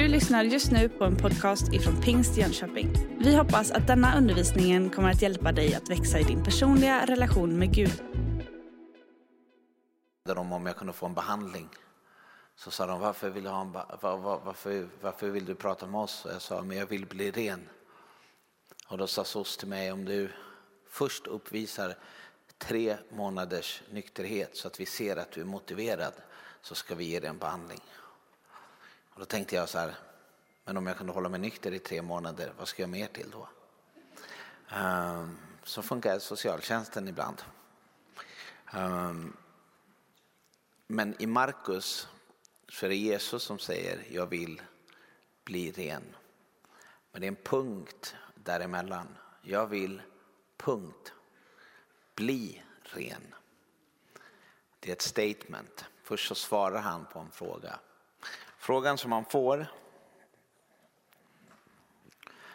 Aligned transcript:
Du 0.00 0.08
lyssnar 0.08 0.44
just 0.44 0.70
nu 0.70 0.88
på 0.88 1.04
en 1.04 1.16
podcast 1.16 1.72
ifrån 1.72 2.00
Pingst 2.02 2.36
Jönköping. 2.36 2.92
Vi 3.18 3.36
hoppas 3.36 3.70
att 3.70 3.86
denna 3.86 4.18
undervisning 4.18 4.90
kommer 4.90 5.10
att 5.10 5.22
hjälpa 5.22 5.52
dig 5.52 5.74
att 5.74 5.90
växa 5.90 6.18
i 6.18 6.22
din 6.22 6.44
personliga 6.44 7.06
relation 7.06 7.58
med 7.58 7.74
Gud. 7.74 8.02
dem 10.24 10.52
om 10.52 10.66
jag 10.66 10.76
kunde 10.76 10.92
få 10.92 11.06
en 11.06 11.14
behandling. 11.14 11.68
Så 12.56 12.70
sa 12.70 12.86
de, 12.86 13.00
varför 13.00 13.30
vill 13.30 13.44
du, 13.44 13.50
ha 13.50 13.60
en 13.60 13.72
var, 13.72 13.98
var, 14.00 14.40
varför, 14.44 14.88
varför 15.00 15.30
vill 15.30 15.44
du 15.44 15.54
prata 15.54 15.86
med 15.86 16.00
oss? 16.00 16.24
Och 16.24 16.32
jag 16.32 16.42
sa, 16.42 16.62
men 16.62 16.76
jag 16.76 16.86
vill 16.86 17.06
bli 17.06 17.30
ren. 17.30 17.68
Och 18.88 18.98
då 18.98 19.06
sa 19.06 19.24
SOS 19.24 19.56
till 19.56 19.68
mig, 19.68 19.92
om 19.92 20.04
du 20.04 20.30
först 20.88 21.26
uppvisar 21.26 21.96
tre 22.58 22.96
månaders 23.10 23.82
nykterhet 23.90 24.56
så 24.56 24.68
att 24.68 24.80
vi 24.80 24.86
ser 24.86 25.16
att 25.16 25.32
du 25.32 25.40
är 25.40 25.44
motiverad 25.44 26.14
så 26.62 26.74
ska 26.74 26.94
vi 26.94 27.04
ge 27.04 27.20
dig 27.20 27.30
en 27.30 27.38
behandling. 27.38 27.80
Och 29.14 29.20
då 29.20 29.24
tänkte 29.24 29.56
jag 29.56 29.68
så 29.68 29.78
här, 29.78 29.94
men 30.64 30.76
om 30.76 30.86
jag 30.86 30.96
kunde 30.96 31.12
hålla 31.12 31.28
mig 31.28 31.40
nykter 31.40 31.72
i 31.72 31.78
tre 31.78 32.02
månader, 32.02 32.52
vad 32.58 32.68
ska 32.68 32.82
jag 32.82 32.90
mer 32.90 33.06
till 33.06 33.30
då? 33.30 33.48
Um, 34.76 35.38
så 35.62 35.82
funkar 35.82 36.18
socialtjänsten 36.18 37.08
ibland. 37.08 37.42
Um, 38.74 39.36
men 40.86 41.22
i 41.22 41.26
Markus 41.26 42.08
så 42.68 42.86
är 42.86 42.90
det 42.90 42.96
Jesus 42.96 43.42
som 43.42 43.58
säger 43.58 44.06
jag 44.10 44.26
vill 44.26 44.62
bli 45.44 45.70
ren. 45.70 46.16
Men 47.12 47.20
det 47.20 47.26
är 47.26 47.28
en 47.28 47.36
punkt 47.36 48.14
däremellan. 48.34 49.16
Jag 49.42 49.66
vill, 49.66 50.02
punkt, 50.56 51.12
bli 52.14 52.62
ren. 52.82 53.34
Det 54.80 54.88
är 54.88 54.92
ett 54.92 55.02
statement. 55.02 55.84
Först 56.02 56.28
så 56.28 56.34
svarar 56.34 56.80
han 56.80 57.06
på 57.06 57.18
en 57.18 57.30
fråga. 57.30 57.78
Frågan 58.70 58.98
som 58.98 59.10
man 59.10 59.24
får 59.24 59.66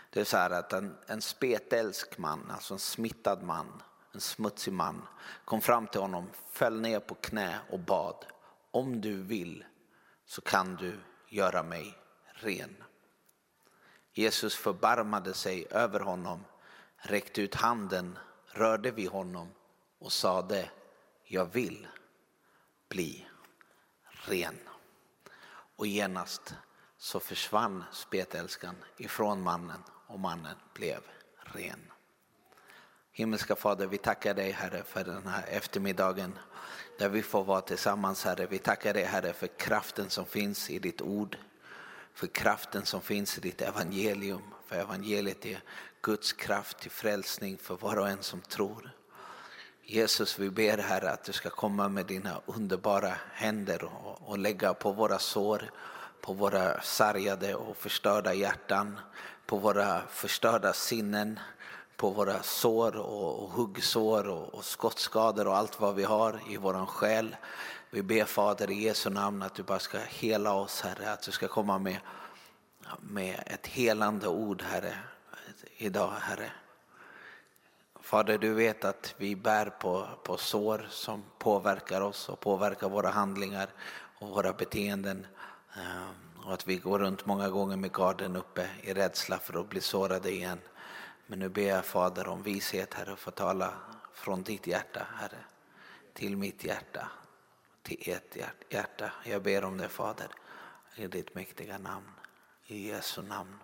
det 0.09 0.19
är 0.19 0.23
så 0.23 0.38
här 0.38 0.49
att 0.49 0.73
en, 0.73 0.97
en 1.08 1.21
spetälsk 1.21 2.17
man, 2.17 2.52
alltså 2.52 2.73
en 2.73 2.80
smittad 2.80 3.44
man, 3.44 3.83
en 4.11 4.21
smutsig 4.21 4.73
man, 4.73 5.08
kom 5.45 5.61
fram 5.61 5.88
till 5.88 6.02
honom, 6.02 6.30
föll 6.52 6.81
ner 6.81 6.99
på 6.99 7.16
knä 7.16 7.59
och 7.69 7.80
bad. 7.80 8.25
Om 8.71 9.02
du 9.02 9.23
vill 9.23 9.66
så 10.25 10.41
kan 10.41 10.75
du 10.75 10.99
göra 11.30 11.63
mig 11.63 11.97
ren. 12.25 12.83
Jesus 14.13 14.55
förbarmade 14.55 15.33
sig 15.33 15.67
över 15.71 15.99
honom, 15.99 16.45
räckte 16.97 17.41
ut 17.41 17.55
handen, 17.55 18.17
rörde 18.45 18.91
vid 18.91 19.09
honom 19.09 19.49
och 19.99 20.11
sade, 20.11 20.69
jag 21.23 21.45
vill 21.45 21.88
bli 22.89 23.27
ren. 24.27 24.59
Och 25.75 25.87
genast 25.87 26.55
så 26.97 27.19
försvann 27.19 27.83
spetälskan 27.91 28.75
ifrån 28.97 29.41
mannen 29.41 29.83
och 30.07 30.19
mannen 30.19 30.55
blev 30.73 30.99
ren. 31.37 31.91
Himmelska 33.11 33.55
Fader, 33.55 33.87
vi 33.87 33.97
tackar 33.97 34.33
dig 34.33 34.51
Herre 34.51 34.83
för 34.83 35.03
den 35.03 35.27
här 35.27 35.45
eftermiddagen 35.47 36.39
där 36.97 37.09
vi 37.09 37.21
får 37.21 37.43
vara 37.43 37.61
tillsammans 37.61 38.23
Herre. 38.23 38.45
Vi 38.45 38.57
tackar 38.59 38.93
dig 38.93 39.03
Herre 39.03 39.33
för 39.33 39.47
kraften 39.47 40.09
som 40.09 40.25
finns 40.25 40.69
i 40.69 40.79
ditt 40.79 41.01
ord, 41.01 41.37
för 42.13 42.27
kraften 42.27 42.85
som 42.85 43.01
finns 43.01 43.37
i 43.37 43.41
ditt 43.41 43.61
evangelium. 43.61 44.41
För 44.65 44.75
evangeliet 44.75 45.45
är 45.45 45.61
Guds 46.01 46.33
kraft 46.33 46.79
till 46.79 46.91
frälsning 46.91 47.57
för 47.57 47.77
var 47.77 47.97
och 47.97 48.09
en 48.09 48.23
som 48.23 48.41
tror. 48.41 48.91
Jesus, 49.88 50.39
vi 50.39 50.50
ber 50.50 50.78
Herre 50.78 51.11
att 51.11 51.23
du 51.23 51.33
ska 51.33 51.50
komma 51.50 51.89
med 51.89 52.05
dina 52.05 52.41
underbara 52.45 53.14
händer 53.33 53.83
och, 53.83 54.30
och 54.30 54.38
lägga 54.38 54.73
på 54.73 54.92
våra 54.92 55.19
sår, 55.19 55.72
på 56.22 56.33
våra 56.33 56.81
sargade 56.81 57.55
och 57.55 57.77
förstörda 57.77 58.33
hjärtan, 58.33 59.00
på 59.45 59.58
våra 59.58 60.02
förstörda 60.08 60.73
sinnen, 60.73 61.39
på 61.98 62.09
våra 62.09 62.43
sår 62.43 62.95
och, 62.95 63.43
och 63.43 63.49
huggsår 63.49 64.27
och, 64.27 64.54
och 64.54 64.65
skottskador 64.65 65.48
och 65.48 65.58
allt 65.58 65.80
vad 65.80 65.95
vi 65.95 66.04
har 66.04 66.39
i 66.49 66.58
våran 66.58 66.88
själ. 66.88 67.36
Vi 67.89 68.02
ber 68.02 68.26
Fader 68.26 68.71
i 68.71 68.83
Jesu 68.83 69.09
namn 69.09 69.42
att 69.42 69.55
du 69.55 69.64
bara 69.64 69.80
ska 69.80 69.98
hela 70.09 70.54
oss 70.54 70.82
Herre, 70.82 71.11
att 71.11 71.21
du 71.21 71.32
ska 71.32 71.48
komma 71.48 71.80
med, 71.80 71.98
med 73.02 73.43
ett 73.45 73.67
helande 73.67 74.27
ord 74.27 74.61
Herre, 74.61 74.98
idag 75.77 76.14
Herre. 76.21 76.52
Fader, 78.05 78.38
du 78.38 78.54
vet 78.54 78.86
att 78.86 79.16
vi 79.17 79.36
bär 79.36 79.66
på, 79.66 80.08
på 80.23 80.38
sår 80.38 80.88
som 80.89 81.23
påverkar 81.38 82.02
oss 82.02 82.30
och 82.30 82.39
påverkar 82.39 82.89
våra 82.89 83.10
handlingar 83.10 83.70
och 84.20 84.30
våra 84.30 84.54
beteenden. 84.54 85.27
Ehm, 85.76 86.44
och 86.45 86.54
att 86.54 86.67
vi 86.67 86.77
går 86.77 86.99
runt 86.99 87.26
många 87.26 87.49
gånger 87.49 87.77
med 87.77 87.94
garden 87.94 88.36
uppe 88.36 88.70
i 88.82 88.94
rädsla 88.94 89.38
för 89.38 89.60
att 89.60 89.70
bli 89.70 89.82
sårade 89.82 90.32
igen. 90.32 90.60
Men 91.27 91.39
nu 91.39 91.49
ber 91.49 91.67
jag 91.67 91.86
Fader 91.86 92.27
om 92.27 92.44
vishet, 92.44 92.94
Herre, 92.94 93.14
att 93.14 93.20
få 93.20 93.32
tala 93.32 93.73
från 94.14 94.44
ditt 94.44 94.67
hjärta, 94.67 95.08
Herre, 95.15 95.44
till 96.14 96.38
mitt 96.38 96.64
hjärta, 96.64 97.08
till 97.83 97.98
ert 98.05 98.38
hjärta. 98.70 99.11
Jag 99.23 99.44
ber 99.44 99.64
om 99.64 99.77
det, 99.77 99.89
Fader, 99.89 100.30
i 100.95 101.08
ditt 101.08 101.36
mäktiga 101.36 101.77
namn. 101.77 102.11
I 102.65 102.88
Jesu 102.88 103.21
namn. 103.21 103.55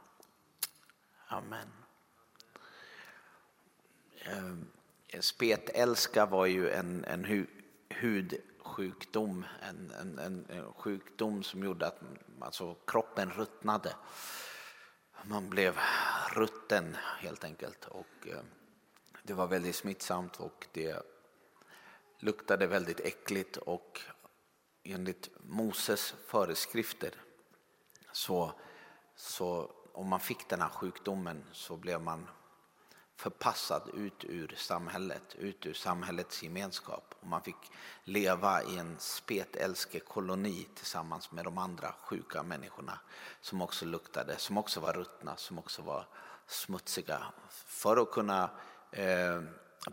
Amen. 1.27 1.80
Ehm, 4.25 4.67
spetälska 5.19 6.25
var 6.25 6.45
ju 6.45 6.69
en, 6.69 7.05
en 7.05 7.25
hu, 7.25 7.45
hudsjukdom, 7.89 9.45
en, 9.61 9.91
en, 9.91 10.19
en, 10.19 10.45
en 10.49 10.73
sjukdom 10.73 11.43
som 11.43 11.63
gjorde 11.63 11.87
att 11.87 11.99
alltså, 12.39 12.75
kroppen 12.87 13.31
ruttnade. 13.31 13.95
Man 15.23 15.49
blev 15.49 15.79
rutten 16.33 16.97
helt 17.19 17.43
enkelt 17.43 17.85
och 17.85 18.27
eh, 18.27 18.43
det 19.23 19.33
var 19.33 19.47
väldigt 19.47 19.75
smittsamt 19.75 20.39
och 20.39 20.67
det 20.71 20.95
luktade 22.19 22.67
väldigt 22.67 22.99
äckligt 22.99 23.57
och 23.57 24.01
enligt 24.83 25.29
Moses 25.43 26.15
föreskrifter 26.27 27.15
så, 28.11 28.53
så 29.15 29.71
om 29.93 30.07
man 30.07 30.19
fick 30.19 30.49
den 30.49 30.61
här 30.61 30.69
sjukdomen 30.69 31.43
så 31.51 31.77
blev 31.77 32.01
man 32.01 32.27
förpassad 33.21 33.89
ut 33.93 34.25
ur 34.25 34.55
samhället, 34.57 35.35
ut 35.37 35.65
ur 35.65 35.73
samhällets 35.73 36.43
gemenskap. 36.43 37.15
Och 37.19 37.27
man 37.27 37.41
fick 37.41 37.71
leva 38.03 38.63
i 38.63 38.77
en 38.77 38.95
spetälskekoloni 38.99 40.67
tillsammans 40.75 41.31
med 41.31 41.43
de 41.45 41.57
andra 41.57 41.93
sjuka 42.01 42.43
människorna 42.43 42.99
som 43.41 43.61
också 43.61 43.85
luktade, 43.85 44.37
som 44.37 44.57
också 44.57 44.79
var 44.79 44.93
ruttna, 44.93 45.35
som 45.37 45.59
också 45.59 45.81
var 45.81 46.07
smutsiga. 46.47 47.23
För 47.49 47.97
att 48.01 48.11
kunna 48.11 48.49
eh, 48.91 49.41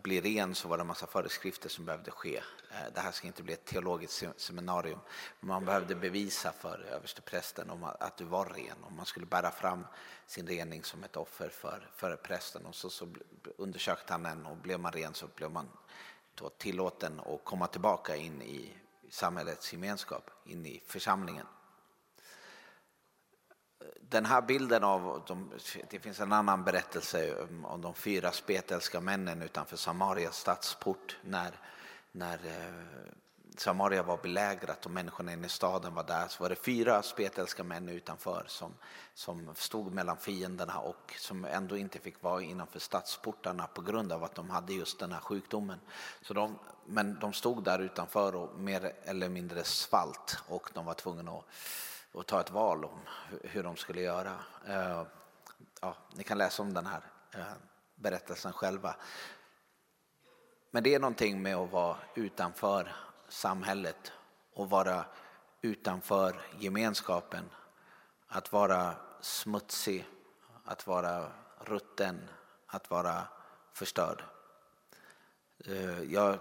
bli 0.03 0.21
ren 0.21 0.55
så 0.55 0.67
var 0.67 0.77
det 0.77 0.81
en 0.81 0.87
massa 0.87 1.07
föreskrifter 1.07 1.69
som 1.69 1.85
behövde 1.85 2.11
ske. 2.11 2.41
Eh, 2.71 2.93
det 2.93 3.01
här 3.01 3.11
ska 3.11 3.27
inte 3.27 3.43
bli 3.43 3.53
ett 3.53 3.65
teologiskt 3.65 4.23
seminarium. 4.37 4.99
Man 5.39 5.65
behövde 5.65 5.95
bevisa 5.95 6.51
för 6.51 6.85
översteprästen 6.91 7.69
om 7.69 7.83
att 7.83 8.17
du 8.17 8.23
var 8.23 8.45
ren. 8.45 8.83
Och 8.83 8.91
man 8.91 9.05
skulle 9.05 9.25
bära 9.25 9.51
fram 9.51 9.85
sin 10.25 10.47
rening 10.47 10.83
som 10.83 11.03
ett 11.03 11.15
offer 11.15 11.49
för, 11.49 11.89
för 11.95 12.15
prästen. 12.15 12.65
Och 12.65 12.75
så, 12.75 12.89
så 12.89 13.07
undersökte 13.57 14.13
han 14.13 14.23
den 14.23 14.45
och 14.45 14.57
blev 14.57 14.79
man 14.79 14.91
ren 14.91 15.13
så 15.13 15.27
blev 15.35 15.51
man 15.51 15.69
då 16.35 16.49
tillåten 16.49 17.19
att 17.19 17.43
komma 17.43 17.67
tillbaka 17.67 18.15
in 18.15 18.41
i 18.41 18.73
samhällets 19.09 19.73
gemenskap, 19.73 20.31
in 20.45 20.65
i 20.65 20.83
församlingen 20.85 21.45
den 24.09 24.25
här 24.25 24.41
bilden 24.41 24.83
av, 24.83 25.23
de, 25.27 25.51
det 25.89 25.99
finns 25.99 26.19
en 26.19 26.33
annan 26.33 26.63
berättelse 26.63 27.41
om, 27.41 27.65
om 27.65 27.81
de 27.81 27.93
fyra 27.93 28.31
spetälska 28.31 29.01
männen 29.01 29.41
utanför 29.41 29.77
Samarias 29.77 30.37
stadsport 30.37 31.17
när, 31.21 31.59
när 32.19 32.33
eh, 32.45 33.13
Samaria 33.57 34.03
var 34.03 34.17
belägrat 34.17 34.85
och 34.85 34.91
människorna 34.91 35.33
inne 35.33 35.45
i 35.45 35.49
staden 35.49 35.93
var 35.93 36.03
där 36.03 36.27
så 36.27 36.43
var 36.43 36.49
det 36.49 36.55
fyra 36.55 37.01
spetälska 37.01 37.63
män 37.63 37.89
utanför 37.89 38.43
som, 38.47 38.73
som 39.13 39.55
stod 39.55 39.93
mellan 39.93 40.17
fienderna 40.17 40.79
och 40.79 41.13
som 41.17 41.45
ändå 41.45 41.77
inte 41.77 41.99
fick 41.99 42.23
vara 42.23 42.41
innanför 42.41 42.79
stadsportarna 42.79 43.67
på 43.67 43.81
grund 43.81 44.11
av 44.11 44.23
att 44.23 44.35
de 44.35 44.49
hade 44.49 44.73
just 44.73 44.99
den 44.99 45.11
här 45.11 45.19
sjukdomen. 45.19 45.79
Så 46.21 46.33
de, 46.33 46.59
men 46.85 47.19
de 47.19 47.33
stod 47.33 47.63
där 47.63 47.79
utanför 47.79 48.35
och 48.35 48.59
mer 48.59 48.93
eller 49.03 49.29
mindre 49.29 49.63
svalt 49.63 50.37
och 50.47 50.69
de 50.73 50.85
var 50.85 50.93
tvungna 50.93 51.31
att 51.31 51.45
att 52.13 52.27
ta 52.27 52.41
ett 52.41 52.51
val 52.51 52.85
om 52.85 52.99
hur 53.43 53.63
de 53.63 53.75
skulle 53.75 54.01
göra. 54.01 54.35
Eh, 54.67 55.03
ja, 55.81 55.95
ni 56.13 56.23
kan 56.23 56.37
läsa 56.37 56.61
om 56.61 56.73
den 56.73 56.85
här 56.85 57.01
eh, 57.33 57.53
berättelsen 57.95 58.53
själva. 58.53 58.95
Men 60.71 60.83
det 60.83 60.95
är 60.95 60.99
någonting 60.99 61.41
med 61.41 61.55
att 61.55 61.71
vara 61.71 61.97
utanför 62.15 62.95
samhället 63.27 64.11
och 64.53 64.69
vara 64.69 65.05
utanför 65.61 66.41
gemenskapen. 66.59 67.43
Att 68.27 68.51
vara 68.51 68.95
smutsig, 69.21 70.05
att 70.65 70.87
vara 70.87 71.31
rutten, 71.59 72.29
att 72.67 72.89
vara 72.89 73.27
förstörd. 73.73 74.23
Eh, 75.65 76.03
jag 76.03 76.39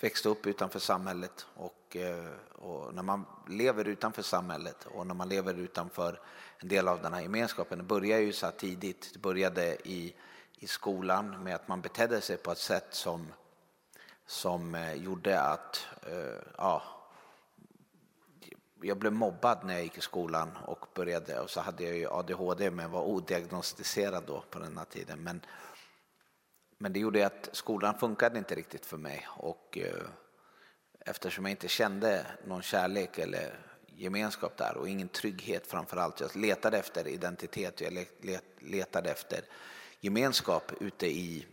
växte 0.00 0.28
upp 0.28 0.46
utanför 0.46 0.78
samhället 0.78 1.46
och, 1.54 1.96
eh, 1.96 2.30
och, 2.52 2.94
när 2.94 3.02
man 3.02 3.26
lever 3.48 3.88
utanför 3.88 4.22
samhället 4.22 4.86
och 4.86 5.06
när 5.06 5.14
man 5.14 5.28
lever 5.28 5.54
utanför 5.54 6.20
en 6.58 6.68
del 6.68 6.88
av 6.88 7.02
den 7.02 7.12
här 7.12 7.20
gemenskapen, 7.20 7.78
det 7.78 7.84
började 7.84 8.22
ju 8.22 8.32
så 8.32 8.46
här 8.46 8.52
tidigt, 8.52 9.10
det 9.12 9.18
började 9.18 9.88
i, 9.88 10.14
i 10.62 10.66
skolan 10.66 11.42
med 11.42 11.54
att 11.54 11.68
man 11.68 11.80
betedde 11.80 12.20
sig 12.20 12.36
på 12.36 12.52
ett 12.52 12.58
sätt 12.58 12.86
som, 12.90 13.32
som 14.26 14.74
eh, 14.74 14.94
gjorde 14.94 15.40
att, 15.40 15.86
eh, 16.06 16.42
ja, 16.56 16.82
jag 18.82 18.98
blev 18.98 19.12
mobbad 19.12 19.58
när 19.64 19.74
jag 19.74 19.82
gick 19.82 19.98
i 19.98 20.00
skolan 20.00 20.58
och 20.66 20.86
började 20.94 21.40
och 21.40 21.50
så 21.50 21.60
hade 21.60 21.84
jag 21.84 21.96
ju 21.96 22.08
ADHD 22.08 22.70
men 22.70 22.90
var 22.90 23.02
odiagnostiserad 23.02 24.24
då 24.26 24.44
på 24.50 24.58
den 24.58 24.78
här 24.78 24.84
tiden. 24.84 25.22
Men, 25.22 25.40
men 26.78 26.92
det 26.92 27.00
gjorde 27.00 27.26
att 27.26 27.48
skolan 27.52 27.98
funkade 27.98 28.38
inte 28.38 28.54
riktigt 28.54 28.86
för 28.86 28.96
mig 28.96 29.26
och 29.36 29.78
eh, 29.78 30.04
eftersom 31.00 31.44
jag 31.44 31.50
inte 31.50 31.68
kände 31.68 32.26
någon 32.44 32.62
kärlek 32.62 33.18
eller 33.18 33.58
gemenskap 33.86 34.56
där 34.56 34.76
och 34.76 34.88
ingen 34.88 35.08
trygghet 35.08 35.66
framför 35.66 35.96
allt. 35.96 36.20
Jag 36.20 36.36
letade 36.36 36.78
efter 36.78 37.08
identitet, 37.08 37.80
jag 37.80 38.06
letade 38.60 39.10
efter 39.10 39.44
gemenskap 40.00 40.72
ute 40.80 41.06
i, 41.06 41.46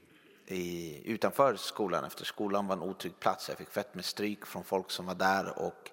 i, 0.46 1.02
utanför 1.12 1.56
skolan 1.56 2.04
efter 2.04 2.26
skolan 2.26 2.68
var 2.68 2.76
en 2.76 2.82
otrygg 2.82 3.20
plats. 3.20 3.50
Jag 3.50 3.58
fick 3.58 3.70
fett 3.70 3.96
med 3.96 4.06
stryk 4.06 4.46
från 4.46 4.64
folk 4.64 4.92
som 4.92 5.06
var 5.06 5.16
där 5.16 5.60
och 5.60 5.92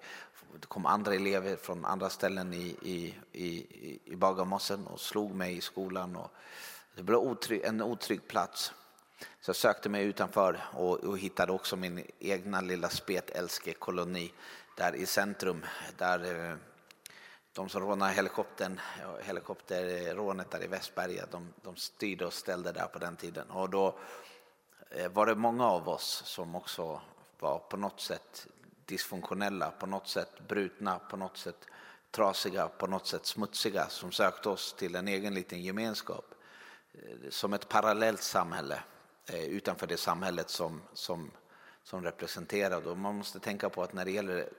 det 0.61 0.67
kom 0.67 0.85
andra 0.85 1.15
elever 1.15 1.55
från 1.55 1.85
andra 1.85 2.09
ställen 2.09 2.53
i, 2.53 2.75
i, 2.81 3.15
i, 3.31 3.99
i 4.05 4.15
Bagarmossen 4.15 4.87
och 4.87 4.99
slog 4.99 5.35
mig 5.35 5.57
i 5.57 5.61
skolan. 5.61 6.15
Och 6.15 6.31
det 6.95 7.03
blev 7.03 7.19
otrygg, 7.19 7.63
en 7.63 7.81
otrygg 7.81 8.27
plats. 8.27 8.73
Så 9.41 9.49
jag 9.49 9.55
sökte 9.55 9.89
mig 9.89 10.03
utanför 10.03 10.65
och, 10.73 10.99
och 10.99 11.17
hittade 11.17 11.51
också 11.51 11.75
min 11.75 12.05
egna 12.19 12.61
lilla 12.61 12.89
spetälskekoloni 12.89 14.33
där 14.77 14.95
i 14.95 15.05
centrum. 15.05 15.65
Där 15.97 16.49
eh, 16.49 16.55
de 17.55 17.69
som 17.69 17.81
rånade 17.81 18.13
helikoptern, 18.13 18.79
helikopterrånet 19.21 20.51
där 20.51 20.63
i 20.63 20.67
Västberga, 20.67 21.25
de, 21.31 21.53
de 21.61 21.75
styrde 21.75 22.25
och 22.25 22.33
ställde 22.33 22.71
där 22.71 22.87
på 22.87 22.99
den 22.99 23.15
tiden. 23.15 23.49
Och 23.49 23.69
då 23.69 23.95
eh, 24.89 25.11
var 25.11 25.25
det 25.25 25.35
många 25.35 25.65
av 25.65 25.89
oss 25.89 26.23
som 26.25 26.55
också 26.55 27.01
var 27.39 27.59
på 27.59 27.77
något 27.77 28.01
sätt 28.01 28.47
dysfunktionella, 28.85 29.71
på 29.71 29.85
något 29.85 30.07
sätt 30.07 30.47
brutna, 30.47 30.99
på 30.99 31.17
något 31.17 31.37
sätt 31.37 31.65
trasiga, 32.11 32.67
på 32.67 32.87
något 32.87 33.07
sätt 33.07 33.25
smutsiga 33.25 33.89
som 33.89 34.11
sökte 34.11 34.49
oss 34.49 34.73
till 34.73 34.95
en 34.95 35.07
egen 35.07 35.33
liten 35.33 35.61
gemenskap. 35.61 36.25
Eh, 36.93 37.29
som 37.29 37.53
ett 37.53 37.69
parallellt 37.69 38.21
samhälle 38.21 38.83
eh, 39.25 39.45
utanför 39.45 39.87
det 39.87 39.97
samhället 39.97 40.49
som, 40.49 40.81
som, 40.93 41.31
som 41.83 42.03
representerade. 42.03 42.89
Och 42.89 42.97
man 42.97 43.15
måste 43.15 43.39
tänka 43.39 43.69
på 43.69 43.83
att 43.83 43.93
när 43.93 44.05
det 44.05 44.11
gäller 44.11 44.49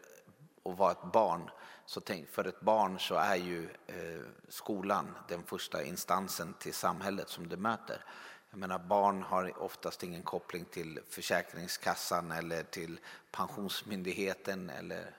att 0.72 0.78
vara 0.78 0.92
ett 0.92 1.12
barn, 1.12 1.50
så 1.86 2.00
tänk, 2.00 2.28
för 2.28 2.44
ett 2.44 2.60
barn 2.60 2.98
så 2.98 3.14
är 3.14 3.36
ju 3.36 3.68
eh, 3.86 4.26
skolan 4.48 5.14
den 5.28 5.42
första 5.42 5.84
instansen 5.84 6.54
till 6.58 6.74
samhället 6.74 7.28
som 7.28 7.48
du 7.48 7.56
möter. 7.56 8.04
Jag 8.50 8.58
menar, 8.58 8.78
barn 8.78 9.22
har 9.22 9.62
oftast 9.62 10.02
ingen 10.02 10.22
koppling 10.22 10.64
till 10.64 11.00
Försäkringskassan 11.08 12.32
eller 12.32 12.62
till 12.62 13.00
Pensionsmyndigheten 13.30 14.70
eller, 14.70 15.10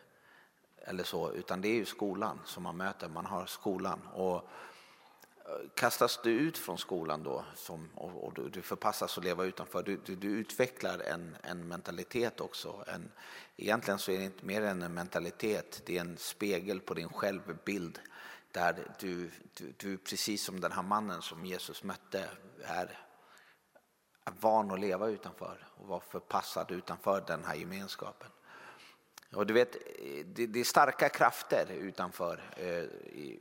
eller 0.78 1.04
så, 1.04 1.32
utan 1.32 1.62
det 1.62 1.68
är 1.68 1.76
ju 1.76 1.86
skolan 1.86 2.40
som 2.46 2.64
man 2.64 2.78
möter. 2.78 3.10
Man 3.10 3.26
har 3.26 3.46
skolan. 3.46 4.00
Och 4.14 4.50
kastas 5.76 6.20
du 6.24 6.32
ut 6.32 6.58
från 6.58 6.78
skolan 6.78 7.24
då 7.24 7.46
som, 7.56 7.90
och, 7.96 8.24
och 8.24 8.34
du, 8.34 8.50
du 8.50 8.62
förpassas 8.62 9.18
att 9.18 9.24
leva 9.24 9.46
utanför, 9.46 9.84
du, 9.84 10.00
du, 10.06 10.16
du, 10.16 10.28
utvecklar 10.28 11.00
en, 11.00 11.36
en 11.44 11.68
mentalitet 11.68 12.42
också. 12.42 12.84
En, 12.88 13.12
egentligen 13.58 14.00
så 14.00 14.12
är 14.12 14.18
det 14.18 14.24
inte 14.24 14.46
mer 14.46 14.62
än 14.62 14.82
en 14.82 14.94
mentalitet, 14.94 15.82
det 15.86 15.98
är 15.98 16.02
en 16.02 16.18
spegel 16.18 16.80
på 16.80 16.94
din 16.94 17.10
självbild 17.10 18.00
där 18.52 18.96
du, 19.00 19.32
du, 19.54 19.74
du 19.78 19.98
precis 19.98 20.44
som 20.44 20.60
den 20.60 20.72
här 20.72 20.84
mannen 20.84 21.22
som 21.22 21.46
Jesus 21.46 21.84
mötte 21.84 22.30
är 22.64 23.08
är 24.28 24.34
van 24.40 24.72
att 24.72 24.80
leva 24.80 25.08
utanför 25.08 25.68
och 25.78 25.88
vara 25.88 26.00
förpassad 26.00 26.72
utanför 26.72 27.24
den 27.28 27.44
här 27.46 27.56
gemenskapen. 27.56 28.30
Och 29.34 29.48
du 29.48 29.54
vet, 29.54 29.72
det, 30.26 30.48
det 30.48 30.60
är 30.60 30.64
starka 30.64 31.10
krafter 31.10 31.72
utanför, 31.72 32.42
eh, 32.58 32.84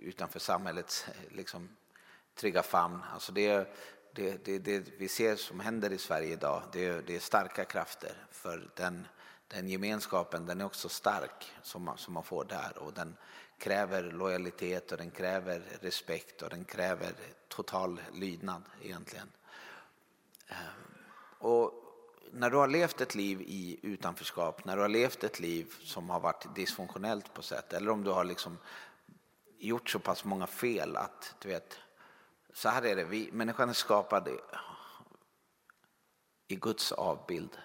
utanför 0.08 0.38
samhällets 0.38 1.06
liksom, 1.30 1.68
trygga 2.36 2.62
famn. 2.62 3.02
Alltså 3.12 3.32
det, 3.32 3.74
det, 4.12 4.44
det, 4.44 4.58
det 4.58 4.84
vi 4.98 5.08
ser 5.08 5.36
som 5.36 5.60
händer 5.60 5.92
i 5.92 5.98
Sverige 5.98 6.32
idag, 6.32 6.62
det, 6.72 7.06
det 7.06 7.16
är 7.16 7.20
starka 7.20 7.64
krafter. 7.64 8.12
För 8.30 8.70
den, 8.76 9.06
den 9.48 9.68
gemenskapen 9.68 10.46
den 10.46 10.60
är 10.60 10.64
också 10.64 10.88
stark 10.88 11.52
som 11.62 11.82
man, 11.82 11.98
som 11.98 12.14
man 12.14 12.22
får 12.22 12.44
där. 12.44 12.78
Och 12.78 12.92
den 12.92 13.16
kräver 13.58 14.02
lojalitet 14.02 14.92
och 14.92 14.98
den 14.98 15.10
kräver 15.10 15.62
respekt 15.80 16.42
och 16.42 16.50
den 16.50 16.64
kräver 16.64 17.12
total 17.48 18.00
lydnad 18.12 18.62
egentligen. 18.82 19.28
Ehm, 20.48 20.56
och 21.38 21.72
när 22.32 22.50
du 22.50 22.56
har 22.56 22.68
levt 22.68 23.00
ett 23.00 23.14
liv 23.14 23.40
i 23.40 23.78
utanförskap, 23.82 24.64
när 24.64 24.76
du 24.76 24.82
har 24.82 24.88
levt 24.88 25.24
ett 25.24 25.40
liv 25.40 25.74
som 25.82 26.10
har 26.10 26.20
varit 26.20 26.54
dysfunktionellt 26.54 27.34
på 27.34 27.42
sätt, 27.42 27.72
eller 27.72 27.90
om 27.90 28.04
du 28.04 28.10
har 28.10 28.24
liksom 28.24 28.58
gjort 29.58 29.90
så 29.90 29.98
pass 29.98 30.24
många 30.24 30.46
fel 30.46 30.96
att 30.96 31.34
du 31.38 31.48
vet, 31.48 31.78
så 32.56 32.68
här 32.68 32.84
är 32.84 32.96
det, 32.96 33.04
vi, 33.04 33.30
människan 33.32 33.68
är 33.68 33.72
skapad 33.72 34.28
i 36.48 36.56
Guds 36.56 36.92
avbild. 36.92 37.58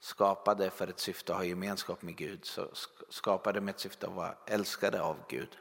Skapade 0.00 0.70
för 0.70 0.88
ett 0.88 1.00
syfte 1.00 1.32
att 1.32 1.38
ha 1.38 1.44
gemenskap 1.44 2.02
med 2.02 2.16
Gud, 2.16 2.44
så 2.44 2.68
skapade 3.08 3.60
med 3.60 3.74
ett 3.74 3.80
syfte 3.80 4.06
att 4.06 4.12
vara 4.12 4.34
älskade 4.46 5.02
av 5.02 5.16
Gud. 5.28 5.58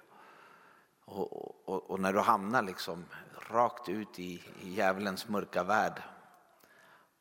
Och, 1.05 1.69
och, 1.69 1.89
och 1.89 1.99
när 1.99 2.13
du 2.13 2.19
hamnar 2.19 2.61
liksom 2.61 3.05
rakt 3.49 3.89
ut 3.89 4.19
i, 4.19 4.43
i 4.61 4.69
djävulens 4.69 5.27
mörka 5.27 5.63
värld 5.63 6.01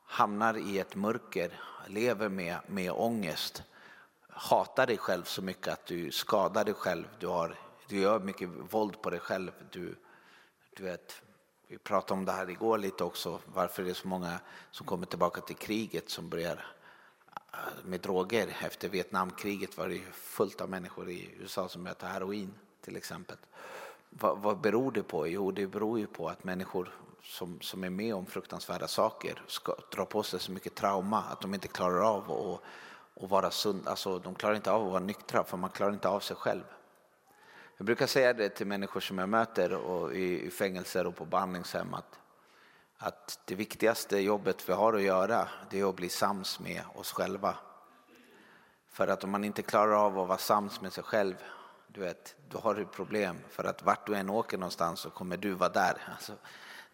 hamnar 0.05 0.57
i 0.57 0.79
ett 0.79 0.95
mörker, 0.95 1.61
lever 1.87 2.29
med, 2.29 2.59
med 2.67 2.91
ångest, 2.91 3.63
hatar 4.29 4.87
dig 4.87 4.97
själv 4.97 5.23
så 5.23 5.41
mycket 5.41 5.73
att 5.73 5.85
du 5.85 6.11
skadar 6.11 6.65
dig 6.65 6.73
själv, 6.73 7.07
du, 7.19 7.27
har, 7.27 7.59
du 7.87 7.99
gör 7.99 8.19
mycket 8.19 8.49
våld 8.49 9.01
på 9.01 9.09
dig 9.09 9.19
själv. 9.19 9.51
Du, 9.71 9.95
du 10.75 10.83
vet, 10.83 11.21
vi 11.67 11.77
pratade 11.77 12.19
om 12.19 12.25
det 12.25 12.31
här 12.31 12.49
igår 12.49 12.77
lite 12.77 13.03
också, 13.03 13.39
varför 13.45 13.83
det 13.83 13.89
är 13.89 13.93
så 13.93 14.07
många 14.07 14.39
som 14.71 14.85
kommer 14.85 15.05
tillbaka 15.05 15.41
till 15.41 15.55
kriget 15.55 16.09
som 16.09 16.29
börjar 16.29 16.65
eh, 17.53 17.85
med 17.85 18.01
droger. 18.01 18.57
Efter 18.61 18.89
Vietnamkriget 18.89 19.77
var 19.77 19.87
det 19.87 20.01
fullt 20.13 20.61
av 20.61 20.69
människor 20.69 21.09
i 21.09 21.29
USA 21.39 21.69
som 21.69 21.87
äter 21.87 22.07
heroin 22.07 22.53
till 22.81 22.97
exempel. 22.97 23.37
Vad, 24.09 24.37
vad 24.37 24.61
beror 24.61 24.91
det 24.91 25.03
på? 25.03 25.27
Jo, 25.27 25.51
det 25.51 25.67
beror 25.67 25.99
ju 25.99 26.07
på 26.07 26.29
att 26.29 26.43
människor 26.43 26.95
som, 27.23 27.61
som 27.61 27.83
är 27.83 27.89
med 27.89 28.15
om 28.15 28.25
fruktansvärda 28.25 28.87
saker 28.87 29.43
ska 29.47 29.75
dra 29.91 30.05
på 30.05 30.23
sig 30.23 30.39
så 30.39 30.51
mycket 30.51 30.75
trauma 30.75 31.23
att 31.23 31.41
de 31.41 31.53
inte 31.53 31.67
klarar 31.67 32.15
av 32.15 32.31
att 32.31 32.61
och 33.13 33.29
vara 33.29 33.51
sunda. 33.51 33.89
Alltså, 33.89 34.19
de 34.19 34.35
klarar 34.35 34.55
inte 34.55 34.71
av 34.71 34.85
att 34.85 34.91
vara 34.91 35.03
nyktra 35.03 35.43
för 35.43 35.57
man 35.57 35.69
klarar 35.69 35.93
inte 35.93 36.09
av 36.09 36.19
sig 36.19 36.35
själv. 36.35 36.63
Jag 37.77 37.85
brukar 37.85 38.07
säga 38.07 38.33
det 38.33 38.49
till 38.49 38.67
människor 38.67 38.99
som 38.99 39.17
jag 39.17 39.29
möter 39.29 39.73
och 39.73 40.13
i, 40.13 40.45
i 40.45 40.49
fängelser 40.49 41.07
och 41.07 41.15
på 41.15 41.25
behandlingshem 41.25 41.93
att, 41.93 42.19
att 42.97 43.39
det 43.45 43.55
viktigaste 43.55 44.19
jobbet 44.19 44.69
vi 44.69 44.73
har 44.73 44.93
att 44.93 45.01
göra 45.01 45.47
det 45.69 45.79
är 45.79 45.89
att 45.89 45.95
bli 45.95 46.09
sams 46.09 46.59
med 46.59 46.81
oss 46.95 47.11
själva. 47.11 47.55
För 48.89 49.07
att 49.07 49.23
om 49.23 49.31
man 49.31 49.43
inte 49.43 49.61
klarar 49.61 50.05
av 50.05 50.19
att 50.19 50.27
vara 50.27 50.37
sams 50.37 50.81
med 50.81 50.93
sig 50.93 51.03
själv 51.03 51.35
du 51.93 52.01
vet, 52.01 52.35
då 52.49 52.59
har 52.59 52.75
du 52.75 52.85
problem. 52.85 53.37
För 53.49 53.63
att 53.63 53.83
vart 53.83 54.07
du 54.07 54.15
än 54.15 54.29
åker 54.29 54.57
någonstans 54.57 54.99
så 54.99 55.09
kommer 55.09 55.37
du 55.37 55.51
vara 55.51 55.69
där. 55.69 55.97
Alltså, 56.11 56.33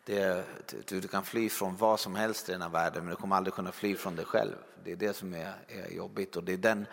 det, 0.06 0.46
du, 0.88 1.00
du, 1.00 1.08
kan 1.08 1.24
fly 1.24 1.50
från 1.50 1.75
vad 1.75 2.00
som 2.00 2.15
helst 2.15 2.50
i 2.50 2.51
den 2.51 2.62
här 2.62 2.70
världen 2.70 3.03
men 3.03 3.10
du 3.10 3.15
kommer 3.15 3.36
aldrig 3.36 3.53
kunna 3.53 3.72
fly 3.72 3.96
från 3.96 4.15
dig 4.15 4.25
själv. 4.25 4.56
Det 4.84 4.91
är 4.91 4.96
det 4.96 5.13
som 5.13 5.34
är, 5.34 5.53
är 5.68 5.91
jobbigt 5.91 6.36
och 6.36 6.44
det 6.44 6.53
är 6.53 6.58
den 6.58 6.86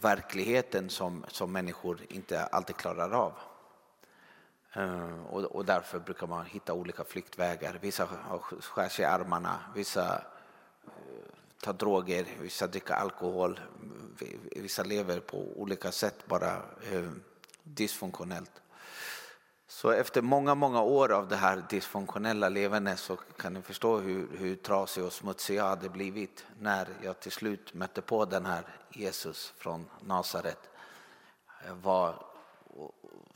verkligheten 0.00 0.90
som, 0.90 1.24
som 1.28 1.52
människor 1.52 1.98
inte 2.08 2.44
alltid 2.44 2.76
klarar 2.76 3.10
av. 3.10 3.32
Uh, 4.76 5.24
och, 5.30 5.42
och, 5.42 5.64
därför 5.64 5.98
brukar 5.98 6.26
man 6.26 6.46
hitta 6.46 6.72
olika 6.72 7.04
flyktvägar. 7.04 7.78
Vissa 7.80 8.08
skär 8.60 8.88
sig 8.88 9.02
i 9.02 9.06
armarna, 9.06 9.60
vissa 9.74 10.24
uh, 10.84 10.92
tar 11.60 11.72
droger, 11.72 12.26
vissa 12.40 12.66
dricker 12.66 12.94
alkohol, 12.94 13.60
vissa 14.56 14.82
lever 14.82 15.20
på 15.20 15.36
olika 15.56 15.92
sätt 15.92 16.26
bara 16.26 16.62
uh, 16.92 17.10
dysfunktionellt. 17.62 18.52
Så 19.70 19.90
efter 19.90 20.22
många, 20.22 20.54
många 20.54 20.82
år 20.82 21.12
av 21.12 21.28
det 21.28 21.36
här 21.36 21.64
dysfunktionella 21.68 22.48
levandet 22.48 22.98
så 22.98 23.16
kan 23.16 23.54
ni 23.54 23.62
förstå 23.62 23.98
hur, 23.98 24.28
hur 24.36 24.56
trasig 24.56 25.04
och 25.04 25.12
smutsig 25.12 25.56
jag 25.56 25.64
hade 25.64 25.88
blivit 25.88 26.46
när 26.58 26.88
jag 27.02 27.20
till 27.20 27.32
slut 27.32 27.74
mötte 27.74 28.02
på 28.02 28.24
den 28.24 28.46
här 28.46 28.62
Jesus 28.90 29.52
från 29.56 29.86
Nasaret. 30.00 30.58
Jag 31.66 31.74
var 31.74 32.26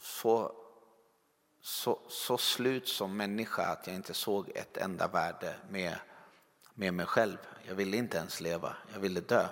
så, 0.00 0.52
så, 1.60 2.00
så 2.08 2.38
slut 2.38 2.88
som 2.88 3.16
människa 3.16 3.62
att 3.62 3.86
jag 3.86 3.96
inte 3.96 4.14
såg 4.14 4.48
ett 4.54 4.76
enda 4.76 5.08
värde 5.08 5.54
med, 5.70 5.96
med 6.74 6.94
mig 6.94 7.06
själv. 7.06 7.38
Jag 7.62 7.74
ville 7.74 7.96
inte 7.96 8.16
ens 8.16 8.40
leva, 8.40 8.76
jag 8.92 9.00
ville 9.00 9.20
dö. 9.20 9.46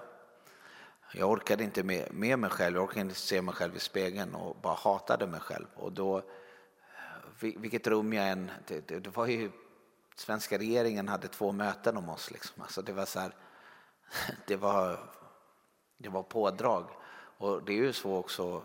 Jag 1.15 1.31
orkade 1.31 1.65
inte 1.65 1.83
med, 1.83 2.12
med 2.12 2.39
mig 2.39 2.51
själv, 2.51 2.77
jag 2.77 2.85
orkade 2.85 3.01
inte 3.01 3.15
se 3.15 3.43
mig 3.43 3.55
själv 3.55 3.77
i 3.77 3.81
spegeln 3.81 4.35
och 4.35 4.57
bara 4.62 4.75
hatade 4.75 5.27
mig 5.27 5.41
själv. 5.41 5.67
Och 5.75 5.93
då, 5.93 6.23
vilket 7.43 7.87
rum 7.87 8.13
jag 8.13 8.29
än... 8.29 8.51
Det, 8.67 8.89
det, 8.89 8.99
det 9.01 9.17
var 9.17 9.27
ju, 9.27 9.51
svenska 10.17 10.59
regeringen 10.59 11.09
hade 11.09 11.29
två 11.29 11.53
möten 11.53 11.97
om 11.97 12.09
oss. 12.09 12.31
Liksom. 12.31 12.63
Alltså 12.63 12.83
det 12.83 12.93
var 12.93 13.05
så 13.05 13.21
här, 13.21 13.35
det 14.47 14.57
var, 14.57 15.11
det 15.99 16.09
var 16.09 16.23
pådrag. 16.23 16.85
Och 17.39 17.63
det 17.63 17.73
är 17.73 17.77
ju 17.77 17.93
så 17.93 18.17
också, 18.17 18.63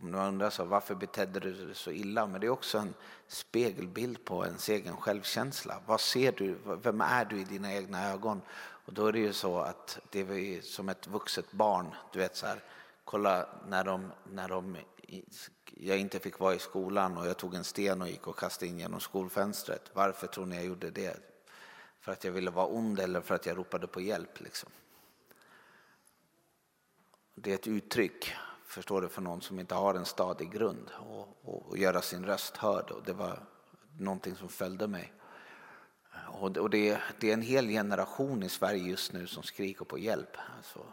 om 0.00 0.12
du 0.12 0.18
undrar 0.18 0.50
så, 0.50 0.64
varför 0.64 0.94
betedde 0.94 1.40
du 1.40 1.66
dig 1.66 1.74
så 1.74 1.90
illa? 1.90 2.26
Men 2.26 2.40
det 2.40 2.46
är 2.46 2.50
också 2.50 2.78
en 2.78 2.94
spegelbild 3.26 4.24
på 4.24 4.44
ens 4.46 4.68
egen 4.68 4.96
självkänsla. 4.96 5.82
Vad 5.86 6.00
ser 6.00 6.32
du? 6.32 6.58
Vem 6.64 7.00
är 7.00 7.24
du 7.24 7.40
i 7.40 7.44
dina 7.44 7.74
egna 7.74 8.10
ögon? 8.12 8.42
Och 8.86 8.92
då 8.92 9.06
är 9.06 9.12
det 9.12 9.18
ju 9.18 9.32
så 9.32 9.58
att 9.58 9.98
det 10.10 10.20
är 10.20 10.60
som 10.60 10.88
ett 10.88 11.06
vuxet 11.06 11.52
barn. 11.52 11.86
Du 12.12 12.18
vet 12.18 12.36
så 12.36 12.46
här, 12.46 12.62
kolla 13.04 13.48
när 13.68 13.84
de, 13.84 14.12
när 14.24 14.48
de, 14.48 14.76
jag 15.76 15.98
inte 15.98 16.18
fick 16.18 16.38
vara 16.38 16.54
i 16.54 16.58
skolan 16.58 17.18
och 17.18 17.26
jag 17.26 17.36
tog 17.36 17.54
en 17.54 17.64
sten 17.64 18.02
och 18.02 18.08
gick 18.08 18.26
och 18.26 18.38
kastade 18.38 18.66
in 18.66 18.78
genom 18.78 19.00
skolfönstret. 19.00 19.90
Varför 19.92 20.26
tror 20.26 20.46
ni 20.46 20.56
jag 20.56 20.64
gjorde 20.64 20.90
det? 20.90 21.16
För 22.00 22.12
att 22.12 22.24
jag 22.24 22.32
ville 22.32 22.50
vara 22.50 22.66
ond 22.66 23.00
eller 23.00 23.20
för 23.20 23.34
att 23.34 23.46
jag 23.46 23.58
ropade 23.58 23.86
på 23.86 24.00
hjälp? 24.00 24.40
Liksom. 24.40 24.70
Det 27.34 27.50
är 27.50 27.54
ett 27.54 27.66
uttryck, 27.66 28.32
förstår 28.66 29.02
du, 29.02 29.08
för 29.08 29.22
någon 29.22 29.42
som 29.42 29.60
inte 29.60 29.74
har 29.74 29.94
en 29.94 30.04
stadig 30.04 30.52
grund 30.52 30.90
och, 30.98 31.38
och, 31.42 31.68
och 31.68 31.78
göra 31.78 32.02
sin 32.02 32.24
röst 32.24 32.56
hörd. 32.56 32.90
Och 32.90 33.02
det 33.04 33.12
var 33.12 33.40
någonting 33.98 34.36
som 34.36 34.48
följde 34.48 34.86
mig. 34.86 35.12
Och, 36.28 36.56
och 36.56 36.70
det, 36.70 37.00
det, 37.20 37.28
är 37.28 37.34
en 37.34 37.42
hel 37.42 37.68
generation 37.68 38.42
i 38.42 38.48
Sverige 38.48 38.82
just 38.82 39.12
nu 39.12 39.26
som 39.26 39.42
skriker 39.42 39.84
på 39.84 39.98
hjälp. 39.98 40.36
Alltså, 40.56 40.86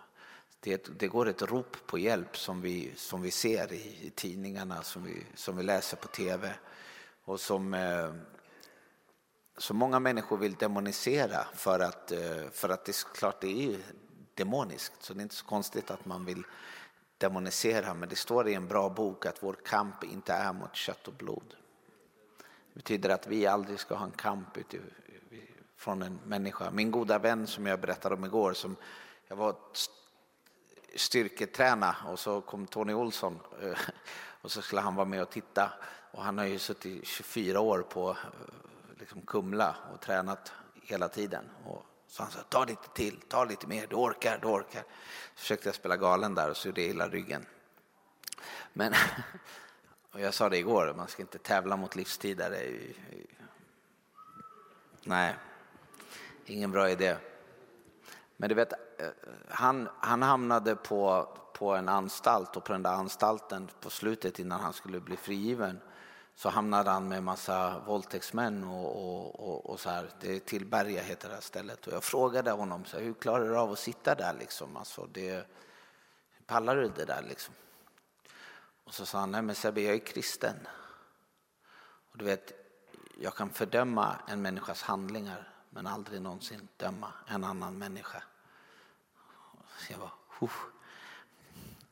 det, 0.64 1.00
det, 1.00 1.08
går 1.08 1.28
ett 1.28 1.42
rop 1.42 1.78
på 1.86 1.98
hjälp 1.98 2.38
som 2.38 2.62
vi, 2.62 2.92
som 2.96 3.22
vi 3.22 3.32
ser 3.32 3.74
i, 3.74 3.98
i 4.02 4.12
tidningarna, 4.16 4.84
som 4.84 5.04
vi, 5.04 5.26
som 5.36 5.58
vi 5.58 5.64
läser 5.64 5.98
på 5.98 6.08
tv 6.08 6.54
och 7.26 7.40
som, 7.40 7.74
eh, 7.74 8.14
som 9.58 9.78
många 9.78 10.00
människor 10.00 10.38
vill 10.38 10.54
demonisera 10.54 11.48
för 11.54 11.80
att, 11.80 12.12
eh, 12.12 12.50
för 12.52 12.70
att 12.70 12.86
det 12.86 12.92
är 12.92 13.16
klart 13.16 13.42
det 13.42 13.68
är 13.68 13.78
demoniskt 14.34 15.04
så 15.04 15.14
det 15.14 15.20
är 15.20 15.24
inte 15.24 15.36
så 15.36 15.46
konstigt 15.46 15.92
att 15.92 16.06
man 16.06 16.26
vill 16.26 16.44
demonisera 17.18 17.94
men 17.94 18.10
det 18.10 18.16
står 18.16 18.48
i 18.48 18.54
en 18.54 18.68
bra 18.68 18.90
bok 18.90 19.26
att 19.26 19.44
vår 19.44 19.56
kamp 19.66 20.04
inte 20.04 20.34
är 20.34 20.54
mot 20.54 20.76
kött 20.76 21.08
och 21.08 21.14
blod. 21.14 21.56
Det 22.74 22.76
betyder 22.80 23.10
att 23.10 23.28
vi 23.28 23.46
aldrig 23.46 23.80
ska 23.80 23.96
ha 23.96 24.06
en 24.06 24.12
kamp 24.12 24.58
från 25.78 26.02
en 26.02 26.20
människa. 26.26 26.72
Min 26.72 26.92
goda 26.92 27.20
vän 27.20 27.48
som 27.48 27.66
jag 27.66 27.80
berättade 27.80 28.16
om 28.16 28.26
igår, 28.26 28.54
som 28.54 28.76
jag 29.28 29.36
var 29.36 29.56
styrketräna 30.96 31.96
och 32.08 32.20
så 32.20 32.42
kom 32.42 32.68
Tony 32.68 32.94
Olsson 32.94 33.40
eh, 33.62 33.78
och 34.42 34.52
så 34.52 34.62
skulle 34.62 34.82
han 34.82 34.96
vara 34.96 35.06
med 35.06 35.22
och 35.22 35.30
titta. 35.30 35.74
Och 36.12 36.24
han 36.24 36.38
har 36.38 36.46
ju 36.46 36.60
suttit 36.60 37.08
24 37.08 37.60
år 37.60 37.80
på 37.90 38.10
eh, 38.10 38.16
liksom 39.00 39.22
Kumla 39.22 39.76
och 39.94 40.02
tränat 40.02 40.52
hela 40.82 41.08
tiden. 41.08 41.50
Och 41.66 41.86
så 42.08 42.24
han 42.24 42.32
sa, 42.32 42.40
ta 42.50 42.66
lite 42.66 42.90
till, 42.94 43.22
ta 43.28 43.46
lite 43.46 43.68
mer, 43.68 43.88
du 43.88 43.96
orkar, 43.96 44.40
du 44.42 44.48
orkar. 44.48 44.84
Så 45.36 45.42
försökte 45.42 45.68
jag 45.68 45.76
spela 45.76 45.98
galen 45.98 46.36
där 46.36 46.50
och 46.50 46.58
så 46.58 46.68
gjorde 46.68 46.82
jag 46.82 46.90
illa 46.90 47.10
ryggen. 47.10 47.46
Men, 48.74 48.94
och 50.12 50.20
jag 50.20 50.34
sa 50.34 50.50
det 50.50 50.58
igår, 50.58 50.94
man 50.98 51.08
ska 51.08 51.22
inte 51.22 51.38
tävla 51.38 51.78
mot 51.78 51.96
livstidare. 51.96 52.58
Nej, 55.04 55.36
ingen 56.46 56.72
bra 56.72 56.90
idé. 56.90 57.18
Men 58.38 58.50
du 58.50 58.56
vet, 58.56 58.74
Eh, 59.04 59.10
han, 59.50 59.90
han 60.00 60.22
hamnade 60.22 60.76
på, 60.76 61.28
på 61.54 61.76
en 61.76 61.90
anstalt 61.90 62.58
och 62.58 62.64
på 62.64 62.74
den 62.74 62.84
där 62.84 62.94
anstalten 62.94 63.70
på 63.82 63.90
slutet 63.90 64.40
innan 64.40 64.60
han 64.60 64.74
skulle 64.74 65.00
bli 65.00 65.18
frigiven 65.18 65.80
så 66.36 66.50
hamnade 66.50 66.90
han 66.90 67.08
med 67.08 67.18
en 67.18 67.24
massa 67.24 67.80
våldtäktsmän 67.80 68.64
och, 68.64 68.86
och, 68.86 69.40
och, 69.40 69.70
och, 69.70 69.80
så 69.80 69.90
här. 69.90 70.10
Det 70.20 70.36
är 70.36 70.40
Tillberga 70.40 71.02
heter 71.02 71.28
det 71.28 71.34
här 71.34 71.42
stället. 71.42 71.88
Och 71.88 71.94
jag 71.94 72.04
frågade 72.04 72.52
honom 72.52 72.86
så 72.86 72.98
här, 72.98 73.04
hur 73.04 73.14
klarar 73.14 73.50
du 73.50 73.58
av 73.58 73.72
att 73.72 73.80
sitta 73.80 74.16
där 74.16 74.34
liksom? 74.40 74.78
Alltså, 74.78 75.08
det, 75.12 75.48
pallar 76.46 76.76
du 76.76 76.90
det 76.90 77.06
där 77.06 77.22
liksom? 77.22 77.54
Och 78.84 78.94
så 78.94 79.06
sa 79.06 79.20
han, 79.20 79.32
nej 79.32 79.42
men 79.42 79.56
Sebbe 79.56 79.82
jag 79.82 79.96
är 79.96 80.00
kristen. 80.00 80.68
Och 82.12 82.18
du 82.18 82.26
vet, 82.26 82.52
jag 83.18 83.36
kan 83.36 83.50
fördöma 83.50 84.16
en 84.28 84.42
människas 84.42 84.82
handlingar 84.82 85.54
men 85.70 85.88
aldrig 85.88 86.22
någonsin 86.22 86.68
döma 86.78 87.14
en 87.28 87.44
annan 87.44 87.78
människa. 87.78 88.24
Jag 89.90 90.00
bara, 90.00 90.12
Huff. 90.40 90.66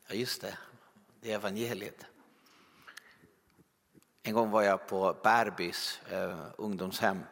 ja 0.06 0.14
just 0.14 0.40
det, 0.40 0.58
det 1.20 1.32
är 1.32 1.34
evangeliet. 1.34 2.06
En 4.22 4.34
gång 4.34 4.50
var 4.50 4.62
jag 4.62 4.88
på 4.88 5.16
Bärbys 5.22 6.00
eh, 6.10 6.46
ungdomshem. 6.58 7.22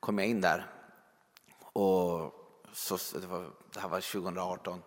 kom 0.00 0.18
jag 0.18 0.28
in 0.28 0.40
där 0.40 0.66
och 1.72 2.32
så, 2.72 2.98
det, 3.18 3.26
var, 3.26 3.50
det 3.72 3.80
här 3.80 3.88
var 3.88 4.00
2018. 4.00 4.82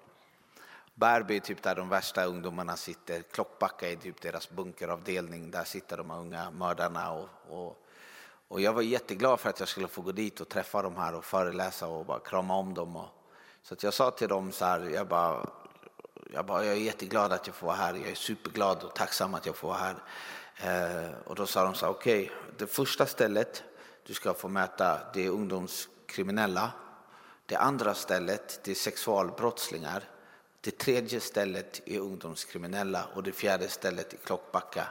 Bärby 0.95 1.35
är 1.35 1.39
typ 1.39 1.63
där 1.63 1.75
de 1.75 1.89
värsta 1.89 2.25
ungdomarna 2.25 2.75
sitter. 2.75 3.21
Klockbacka 3.21 3.91
är 3.91 3.95
typ 3.95 4.21
deras 4.21 4.49
bunkeravdelning. 4.49 5.51
Där 5.51 5.63
sitter 5.63 5.97
de 5.97 6.11
unga 6.11 6.51
mördarna. 6.51 7.11
Och, 7.11 7.29
och, 7.49 7.85
och, 8.47 8.61
jag 8.61 8.73
var 8.73 8.81
jätteglad 8.81 9.39
för 9.39 9.49
att 9.49 9.59
jag 9.59 9.69
skulle 9.69 9.87
få 9.87 10.01
gå 10.01 10.11
dit 10.11 10.41
och 10.41 10.49
träffa 10.49 10.81
dem 10.81 10.95
här 10.95 11.15
och 11.15 11.25
föreläsa 11.25 11.87
och 11.87 12.05
bara 12.05 12.19
krama 12.19 12.55
om 12.55 12.73
dem. 12.73 12.95
Och, 12.95 13.09
så 13.63 13.73
att 13.73 13.83
jag 13.83 13.93
sa 13.93 14.11
till 14.11 14.27
dem 14.27 14.51
så 14.51 14.65
här, 14.65 14.89
jag 14.89 15.07
bara, 15.07 15.49
jag 16.33 16.45
bara, 16.45 16.65
jag 16.65 16.75
är 16.75 16.79
jätteglad 16.79 17.33
att 17.33 17.47
jag 17.47 17.55
får 17.55 17.67
vara 17.67 17.77
här. 17.77 17.93
Jag 17.93 18.09
är 18.09 18.15
superglad 18.15 18.83
och 18.83 18.95
tacksam 18.95 19.33
att 19.33 19.45
jag 19.45 19.55
får 19.55 19.67
vara 19.67 19.77
här. 19.77 19.95
Eh, 20.63 21.11
och 21.25 21.35
då 21.35 21.45
sa 21.45 21.63
de 21.63 21.75
så 21.75 21.85
här, 21.85 21.93
okej, 21.93 22.23
okay, 22.23 22.35
det 22.57 22.67
första 22.67 23.05
stället 23.05 23.63
du 24.07 24.13
ska 24.13 24.33
få 24.33 24.47
möta 24.47 24.99
det 25.13 25.25
är 25.25 25.29
ungdomskriminella. 25.29 26.71
Det 27.45 27.55
andra 27.55 27.93
stället 27.93 28.59
det 28.63 28.71
är 28.71 28.75
sexualbrottslingar. 28.75 30.03
Det 30.61 30.77
tredje 30.77 31.19
stället 31.19 31.81
är 31.85 31.99
ungdomskriminella 31.99 33.05
och 33.15 33.23
det 33.23 33.31
fjärde 33.31 33.67
stället 33.67 34.13
är 34.13 34.17
Klockbacka. 34.17 34.87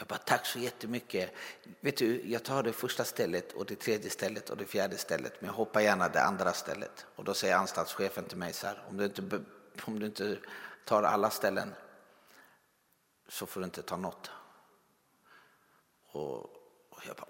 Jag 0.00 0.06
bara, 0.08 0.18
tack 0.18 0.46
så 0.46 0.58
jättemycket. 0.58 1.32
Vet 1.80 1.96
du, 1.96 2.30
jag 2.30 2.42
tar 2.42 2.62
det 2.62 2.72
första 2.72 3.04
stället 3.04 3.52
och 3.52 3.66
det 3.66 3.76
tredje 3.76 4.10
stället 4.10 4.50
och 4.50 4.56
det 4.56 4.64
fjärde 4.64 4.96
stället, 4.96 5.40
men 5.40 5.46
jag 5.46 5.54
hoppar 5.54 5.80
gärna 5.80 6.08
det 6.08 6.22
andra 6.22 6.52
stället. 6.52 7.06
Och 7.16 7.24
då 7.24 7.34
säger 7.34 7.56
anstaltschefen 7.56 8.24
till 8.24 8.38
mig 8.38 8.52
så 8.52 8.66
här, 8.66 8.84
om 8.88 8.96
du 8.96 9.04
inte, 9.04 9.22
om 9.84 9.98
du 9.98 10.06
inte 10.06 10.38
tar 10.84 11.02
alla 11.02 11.30
ställen 11.30 11.74
så 13.28 13.46
får 13.46 13.60
du 13.60 13.64
inte 13.64 13.82
ta 13.82 13.96
något. 13.96 14.30
Och, 16.12 16.38
och 16.90 17.02
jag 17.06 17.16
bara, 17.16 17.28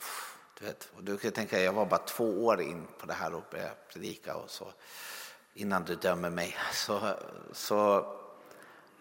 du 0.58 0.64
vet, 0.64 0.88
och 0.96 1.04
du 1.04 1.16
kan 1.16 1.32
tänka, 1.32 1.60
jag 1.60 1.72
var 1.72 1.86
bara 1.86 2.06
två 2.06 2.46
år 2.46 2.60
in 2.60 2.86
på 2.98 3.06
det 3.06 3.14
här 3.14 3.34
och 3.34 3.44
började 3.50 3.74
predika 3.92 4.36
och 4.36 4.50
så 4.50 4.72
innan 5.54 5.84
du 5.84 5.94
dömer 5.94 6.30
mig. 6.30 6.56
Så, 6.72 7.16
så, 7.52 8.06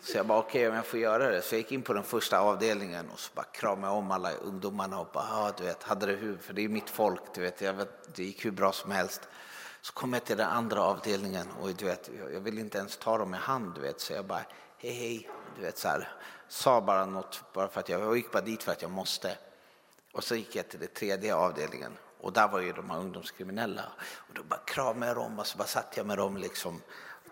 så 0.01 0.17
jag 0.17 0.27
bara, 0.27 0.39
okej 0.39 0.61
okay, 0.61 0.69
om 0.69 0.75
jag 0.75 0.85
får 0.85 0.99
göra 0.99 1.31
det. 1.31 1.41
Så 1.41 1.55
jag 1.55 1.59
gick 1.59 1.71
in 1.71 1.81
på 1.81 1.93
den 1.93 2.03
första 2.03 2.39
avdelningen 2.39 3.09
och 3.09 3.19
så 3.19 3.31
bara 3.35 3.45
kramade 3.45 3.93
om 3.93 4.11
alla 4.11 4.31
ungdomarna 4.31 4.99
och 4.99 5.09
bara, 5.13 5.23
ah, 5.23 5.51
du 5.57 5.63
vet, 5.63 5.83
hade 5.83 6.05
det 6.05 6.13
hur, 6.13 6.37
för 6.37 6.53
det 6.53 6.61
är 6.61 6.69
mitt 6.69 6.89
folk, 6.89 7.21
du 7.33 7.41
vet, 7.41 7.61
jag 7.61 7.73
vet, 7.73 8.15
det 8.15 8.23
gick 8.23 8.45
hur 8.45 8.51
bra 8.51 8.71
som 8.71 8.91
helst. 8.91 9.21
Så 9.81 9.93
kom 9.93 10.13
jag 10.13 10.25
till 10.25 10.37
den 10.37 10.49
andra 10.49 10.81
avdelningen 10.81 11.47
och 11.61 11.69
du 11.75 11.85
vet, 11.85 12.09
jag 12.33 12.39
vill 12.39 12.59
inte 12.59 12.77
ens 12.77 12.97
ta 12.97 13.17
dem 13.17 13.33
i 13.33 13.37
hand, 13.37 13.75
du 13.75 13.81
vet, 13.81 13.99
så 13.99 14.13
jag 14.13 14.25
bara, 14.25 14.45
hej 14.77 14.93
hej, 14.93 15.29
du 15.55 15.61
vet 15.61 15.77
så 15.77 15.87
här, 15.87 16.11
sa 16.47 16.81
bara 16.81 17.05
något 17.05 17.43
bara 17.53 17.67
för 17.67 17.79
att 17.79 17.89
jag, 17.89 18.01
jag 18.01 18.17
gick 18.17 18.31
bara 18.31 18.43
dit 18.43 18.63
för 18.63 18.71
att 18.71 18.81
jag 18.81 18.91
måste. 18.91 19.37
Och 20.11 20.23
så 20.23 20.35
gick 20.35 20.55
jag 20.55 20.69
till 20.69 20.79
den 20.79 20.89
tredje 20.89 21.35
avdelningen 21.35 21.91
och 22.21 22.33
där 22.33 22.47
var 22.47 22.59
ju 22.59 22.71
de 22.71 22.89
här 22.89 22.99
ungdomskriminella. 22.99 23.83
Och 23.99 24.33
då 24.33 24.43
bara 24.43 24.59
kramade 24.65 25.07
jag 25.07 25.15
dem 25.15 25.39
och 25.39 25.47
så 25.47 25.57
bara 25.57 25.67
satt 25.67 25.97
jag 25.97 26.05
med 26.05 26.17
dem 26.17 26.37
liksom. 26.37 26.81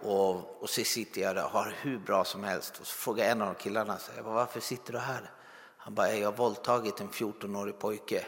Och, 0.01 0.61
och 0.61 0.69
så 0.69 0.83
sitter 0.83 1.21
jag 1.21 1.35
där 1.35 1.43
och 1.43 1.51
har 1.51 1.73
hur 1.81 1.99
bra 1.99 2.25
som 2.25 2.43
helst. 2.43 2.79
Och 2.79 2.87
så 2.87 2.95
frågar 2.95 3.25
en 3.25 3.41
av 3.41 3.47
de 3.47 3.55
killarna, 3.55 3.97
så 3.97 4.11
jag 4.15 4.25
bara, 4.25 4.35
varför 4.35 4.59
sitter 4.59 4.93
du 4.93 4.99
här? 4.99 5.31
Han 5.77 5.93
bara, 5.93 6.13
jag 6.13 6.27
har 6.31 6.37
våldtagit 6.37 6.99
en 6.99 7.09
14-årig 7.09 7.79
pojke. 7.79 8.25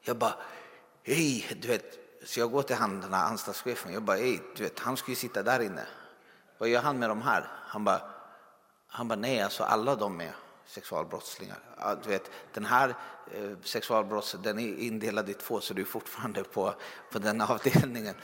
Jag 0.00 0.16
bara, 0.16 0.34
hej, 1.02 1.58
du 1.62 1.68
vet. 1.68 1.98
Så 2.24 2.40
jag 2.40 2.50
går 2.50 2.62
till 2.62 2.76
han, 2.76 3.00
den 3.00 3.14
här 3.14 3.26
anstaltschefen, 3.26 3.92
jag 3.92 4.02
bara, 4.02 4.16
hej, 4.16 4.42
du 4.56 4.62
vet, 4.62 4.78
han 4.78 4.96
ska 4.96 5.10
ju 5.10 5.16
sitta 5.16 5.42
där 5.42 5.60
inne. 5.60 5.86
Vad 6.58 6.68
gör 6.68 6.82
han 6.82 6.98
med 6.98 7.08
de 7.08 7.22
här? 7.22 7.48
Han 7.66 7.84
bara, 7.84 8.00
han 8.86 9.08
bara, 9.08 9.18
nej, 9.18 9.40
alltså 9.40 9.64
alla 9.64 9.96
de 9.96 10.20
är 10.20 10.34
sexualbrottslingar. 10.66 11.58
Ja, 11.78 11.94
du 12.02 12.08
vet, 12.08 12.30
den 12.52 12.64
här 12.64 12.88
eh, 13.34 13.50
sexualbrottsligheten 13.62 14.58
är 14.58 14.78
indelad 14.78 15.28
i 15.28 15.34
två 15.34 15.60
så 15.60 15.74
du 15.74 15.82
är 15.82 15.86
fortfarande 15.86 16.44
på, 16.44 16.74
på 17.10 17.18
den 17.18 17.40
avdelningen 17.40 18.14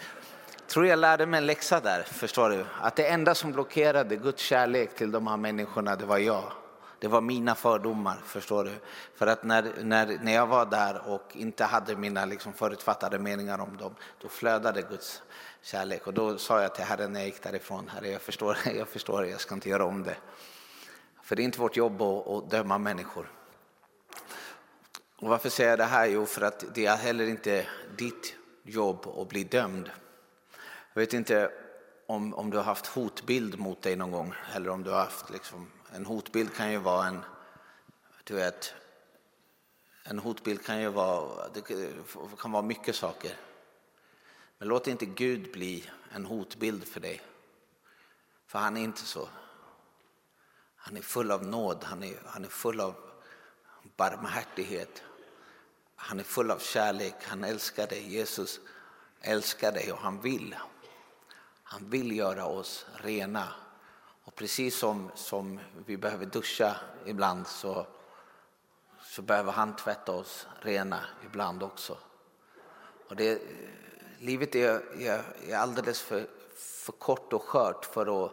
tror 0.69 0.87
jag 0.87 0.99
lärde 0.99 1.27
mig 1.27 1.39
en 1.39 1.47
läxa 1.47 1.81
där, 1.81 2.03
förstår 2.03 2.51
du? 2.51 2.65
Att 2.81 2.97
det 2.97 3.07
enda 3.07 3.35
som 3.35 3.53
blockerade 3.53 4.17
Guds 4.17 4.43
kärlek 4.43 4.95
till 4.95 5.11
de 5.11 5.27
här 5.27 5.37
människorna, 5.37 5.97
det 5.97 6.07
var 6.07 6.19
jag. 6.19 6.53
Det 6.99 7.09
var 7.09 7.21
mina 7.21 7.55
fördomar, 7.55 8.21
förstår 8.25 8.65
du. 8.65 8.71
För 9.15 9.27
att 9.27 9.45
när, 9.45 9.73
när, 9.83 10.19
när 10.23 10.35
jag 10.35 10.47
var 10.47 10.67
där 10.67 11.09
och 11.09 11.23
inte 11.33 11.65
hade 11.65 11.97
mina 11.97 12.25
liksom, 12.25 12.53
förutfattade 12.53 13.19
meningar 13.19 13.59
om 13.59 13.77
dem, 13.77 13.95
då 14.21 14.29
flödade 14.29 14.83
Guds 14.83 15.23
kärlek. 15.63 16.07
Och 16.07 16.15
då 16.15 16.39
sa 16.39 16.63
jag 16.63 16.75
till 16.75 16.85
Herren 16.85 17.13
när 17.13 17.21
jag 17.21 17.27
gick 17.27 17.43
därifrån, 17.43 17.89
Herre 17.89 18.09
jag 18.09 18.23
förstår, 18.23 18.59
jag 18.77 18.89
förstår, 18.89 19.27
jag 19.27 19.41
ska 19.41 19.55
inte 19.55 19.69
göra 19.69 19.85
om 19.85 20.03
det. 20.03 20.17
För 21.23 21.37
det 21.37 21.43
är 21.43 21.45
inte 21.45 21.61
vårt 21.61 21.77
jobb 21.77 22.03
att, 22.03 22.27
att 22.29 22.51
döma 22.51 22.79
människor. 22.79 23.31
Och 25.21 25.29
varför 25.29 25.49
säger 25.49 25.71
jag 25.71 25.79
det 25.79 25.85
här? 25.85 26.07
Jo, 26.07 26.27
för 26.27 26.43
att 26.43 26.65
det 26.75 26.87
är 26.87 26.97
heller 26.97 27.27
inte 27.27 27.67
ditt 27.97 28.35
jobb 28.63 29.07
att 29.07 29.29
bli 29.29 29.45
dömd. 29.45 29.91
Jag 30.99 31.01
vet 31.01 31.13
inte 31.15 31.53
om, 32.07 32.35
om 32.35 32.51
du 32.51 32.57
har 32.57 32.65
haft 32.65 32.87
hotbild 32.87 33.59
mot 33.59 33.83
dig 33.83 33.97
någon 33.97 34.11
gång 34.11 34.35
eller 34.55 34.71
om 34.71 34.83
du 34.83 34.91
har 34.91 34.99
haft 34.99 35.31
liksom, 35.31 35.71
en 35.93 36.07
hotbild 36.07 36.55
kan 36.55 36.73
ju 36.73 36.79
vara 36.79 37.07
en, 37.07 37.21
du 38.25 38.35
vet, 38.35 38.75
en 40.05 40.19
hotbild 40.19 40.65
kan 40.65 40.81
ju 40.81 40.89
vara, 40.89 41.49
det 41.49 41.63
kan 42.39 42.53
vara 42.53 42.63
mycket 42.63 42.97
saker. 42.97 43.37
Men 44.59 44.69
låt 44.69 44.87
inte 44.87 45.07
Gud 45.07 45.53
bli 45.53 45.91
en 46.13 46.25
hotbild 46.25 46.85
för 46.85 47.01
dig. 47.01 47.23
För 48.47 48.59
han 48.59 48.77
är 48.77 48.83
inte 48.83 49.03
så. 49.03 49.29
Han 50.77 50.97
är 50.97 51.03
full 51.03 51.31
av 51.31 51.45
nåd, 51.47 51.85
han 51.85 52.03
är, 52.03 52.23
han 52.27 52.45
är 52.45 52.49
full 52.49 52.81
av 52.81 52.95
barmhärtighet. 53.97 55.03
Han 55.97 56.21
är 56.21 56.25
full 56.25 56.51
av 56.51 56.59
kärlek, 56.59 57.15
han 57.23 57.45
älskar 57.45 57.87
dig. 57.87 58.15
Jesus 58.15 58.61
älskar 59.21 59.73
dig 59.73 59.93
och 59.93 59.99
han 59.99 60.21
vill. 60.21 60.55
Han 61.71 61.91
vill 61.91 62.17
göra 62.17 62.47
oss 62.47 62.87
rena. 62.95 63.49
Och 64.25 64.35
precis 64.35 64.79
som, 64.79 65.11
som 65.15 65.61
vi 65.87 65.97
behöver 65.97 66.27
duscha 66.27 66.77
ibland 67.07 67.47
så, 67.47 67.87
så 69.03 69.23
behöver 69.23 69.53
han 69.53 69.77
tvätta 69.77 70.13
oss 70.13 70.47
rena 70.61 71.01
ibland 71.25 71.63
också. 71.63 71.99
Och 73.09 73.17
det, 73.17 73.43
livet 74.19 74.55
är, 74.55 75.03
är, 75.03 75.23
är 75.49 75.57
alldeles 75.57 76.01
för, 76.01 76.27
för 76.57 76.93
kort 76.93 77.33
och 77.33 77.43
skört 77.43 77.85
för 77.85 78.25
att, 78.25 78.33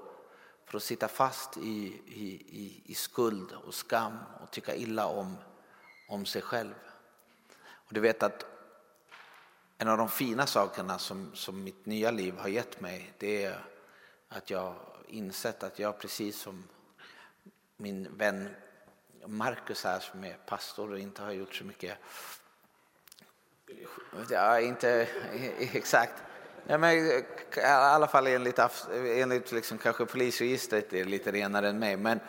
för 0.65 0.77
att 0.77 0.83
sitta 0.83 1.07
fast 1.07 1.57
i, 1.57 2.01
i, 2.05 2.27
i, 2.49 2.81
i 2.85 2.93
skuld 2.93 3.51
och 3.51 3.73
skam 3.73 4.17
och 4.43 4.51
tycka 4.51 4.75
illa 4.75 5.07
om, 5.07 5.37
om 6.09 6.25
sig 6.25 6.41
själv. 6.41 6.75
Och 7.73 7.93
du 7.93 7.99
vet 7.99 8.23
att 8.23 8.54
en 9.77 9.87
av 9.87 9.97
de 9.97 10.09
fina 10.09 10.47
sakerna 10.47 10.99
som, 10.99 11.31
som 11.33 11.63
mitt 11.63 11.85
nya 11.85 12.11
liv 12.11 12.37
har 12.37 12.47
gett 12.47 12.81
mig 12.81 13.13
det 13.17 13.43
är 13.43 13.59
att 14.29 14.49
jag 14.49 14.75
insett 15.07 15.63
att 15.63 15.79
jag 15.79 15.99
precis 15.99 16.39
som 16.41 16.63
min 17.77 18.17
vän 18.17 18.49
Marcus 19.25 19.83
här 19.83 19.99
som 19.99 20.23
är 20.23 20.33
pastor 20.33 20.91
och 20.91 20.99
inte 20.99 21.21
har 21.21 21.31
gjort 21.31 21.55
så 21.55 21.63
mycket 21.63 21.97
Ja, 24.29 24.59
inte 24.59 25.07
exakt. 25.59 26.23
Ja, 26.67 26.77
men, 26.77 26.95
I 26.95 27.23
alla 27.61 28.07
fall 28.07 28.27
enligt, 28.27 28.59
enligt 28.93 29.51
liksom, 29.51 29.77
kanske 29.77 30.05
polisregistret 30.05 30.93
är 30.93 31.05
lite 31.05 31.31
renare 31.31 31.69
än 31.69 31.79
mig. 31.79 31.97
Men, 31.97 32.19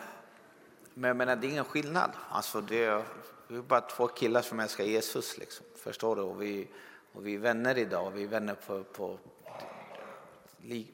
men, 0.95 1.17
men 1.17 1.41
det 1.41 1.47
är 1.47 1.51
ingen 1.51 1.65
skillnad. 1.65 2.11
Alltså, 2.31 2.61
det, 2.61 2.85
är, 2.85 3.05
det 3.49 3.55
är 3.55 3.63
bara 3.63 3.81
två 3.81 4.07
killar 4.07 4.43
som 4.43 4.61
älskar 4.61 4.85
Jesus. 4.85 5.39
Liksom, 5.39 5.67
förstår 5.77 6.17
du? 6.17 6.23
Och 6.23 6.43
vi, 6.43 6.69
och 7.17 7.27
vi 7.27 7.35
är 7.35 7.39
vänner 7.39 7.79
idag. 7.79 8.11
Vi 8.11 8.23
är 8.23 8.29
vänner 8.29 8.55
på, 8.55 8.85
på, 8.85 9.19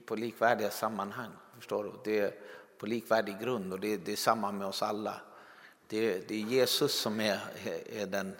på 0.07 0.17
likvärdiga 0.17 0.71
sammanhang. 0.71 1.31
Förstår 1.57 1.85
du? 1.85 1.93
Det 2.05 2.19
är 2.19 2.35
på 2.79 2.87
likvärdig 2.87 3.41
grund 3.41 3.73
och 3.73 3.81
det, 3.81 3.97
det 3.97 4.13
är 4.13 4.17
samma 4.17 4.53
med 4.53 4.67
oss 4.67 4.83
alla. 4.83 5.21
Det, 5.87 6.29
det 6.29 6.35
är 6.35 6.39
Jesus 6.39 7.01
som 7.01 7.21
är, 7.21 7.41
är 7.87 8.07
den 8.07 8.37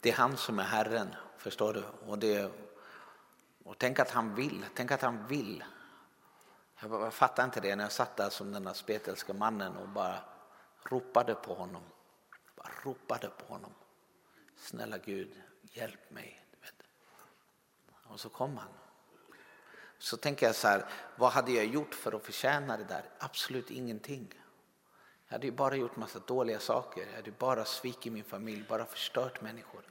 det 0.00 0.10
är 0.10 0.14
han 0.14 0.36
som 0.36 0.58
är 0.58 0.62
Herren, 0.62 1.14
förstår 1.36 1.74
du? 1.74 1.82
Och, 2.06 2.18
det, 2.18 2.50
och 3.64 3.78
tänk 3.78 3.98
att 3.98 4.10
han 4.10 4.34
vill, 4.34 4.64
tänk 4.74 4.90
att 4.90 5.02
han 5.02 5.26
vill. 5.26 5.64
Jag, 6.80 6.92
jag 6.92 7.14
fattade 7.14 7.46
inte 7.46 7.60
det 7.60 7.76
när 7.76 7.84
jag 7.84 7.92
satt 7.92 8.16
där 8.16 8.30
som 8.30 8.52
den 8.52 8.64
där 8.64 8.72
spetälska 8.72 9.32
mannen 9.32 9.76
och 9.76 9.88
bara 9.88 10.18
ropade 10.82 11.34
på 11.34 11.54
honom. 11.54 11.82
Bara 12.56 12.70
ropade 12.82 13.28
på 13.28 13.52
honom. 13.52 13.70
Snälla 14.56 14.98
Gud, 14.98 15.42
hjälp 15.62 16.10
mig. 16.10 16.43
Och 18.14 18.20
så 18.20 18.28
kom 18.28 18.56
han. 18.56 18.68
Så 19.98 20.16
tänker 20.16 20.46
jag 20.46 20.54
så 20.54 20.68
här, 20.68 20.84
vad 21.16 21.32
hade 21.32 21.52
jag 21.52 21.66
gjort 21.66 21.94
för 21.94 22.12
att 22.12 22.24
förtjäna 22.24 22.76
det 22.76 22.84
där? 22.84 23.04
Absolut 23.18 23.70
ingenting. 23.70 24.34
Jag 25.26 25.32
hade 25.34 25.46
ju 25.46 25.52
bara 25.52 25.76
gjort 25.76 25.96
massa 25.96 26.18
dåliga 26.18 26.58
saker. 26.58 27.06
Jag 27.06 27.16
hade 27.16 27.30
bara 27.30 27.64
svikit 27.64 28.12
min 28.12 28.24
familj, 28.24 28.64
bara 28.68 28.84
förstört 28.84 29.40
människor. 29.40 29.82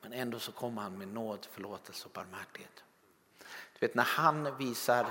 Men 0.00 0.12
ändå 0.12 0.38
så 0.38 0.52
kom 0.52 0.78
han 0.78 0.98
med 0.98 1.08
nåd, 1.08 1.46
förlåtelse 1.50 2.04
och 2.04 2.10
barmhärtighet. 2.10 2.84
Du 3.78 3.86
vet 3.86 3.94
när 3.94 4.04
han 4.04 4.56
visar, 4.56 5.06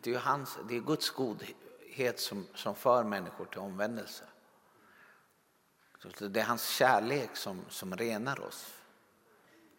det 0.00 0.14
är, 0.14 0.18
hans, 0.18 0.58
det 0.68 0.76
är 0.76 0.80
Guds 0.80 1.10
godhet 1.10 2.20
som, 2.20 2.46
som 2.54 2.74
för 2.74 3.04
människor 3.04 3.44
till 3.44 3.60
omvändelse. 3.60 4.24
Det 6.18 6.40
är 6.40 6.44
hans 6.44 6.68
kärlek 6.68 7.36
som, 7.36 7.64
som 7.68 7.96
renar 7.96 8.40
oss. 8.40 8.74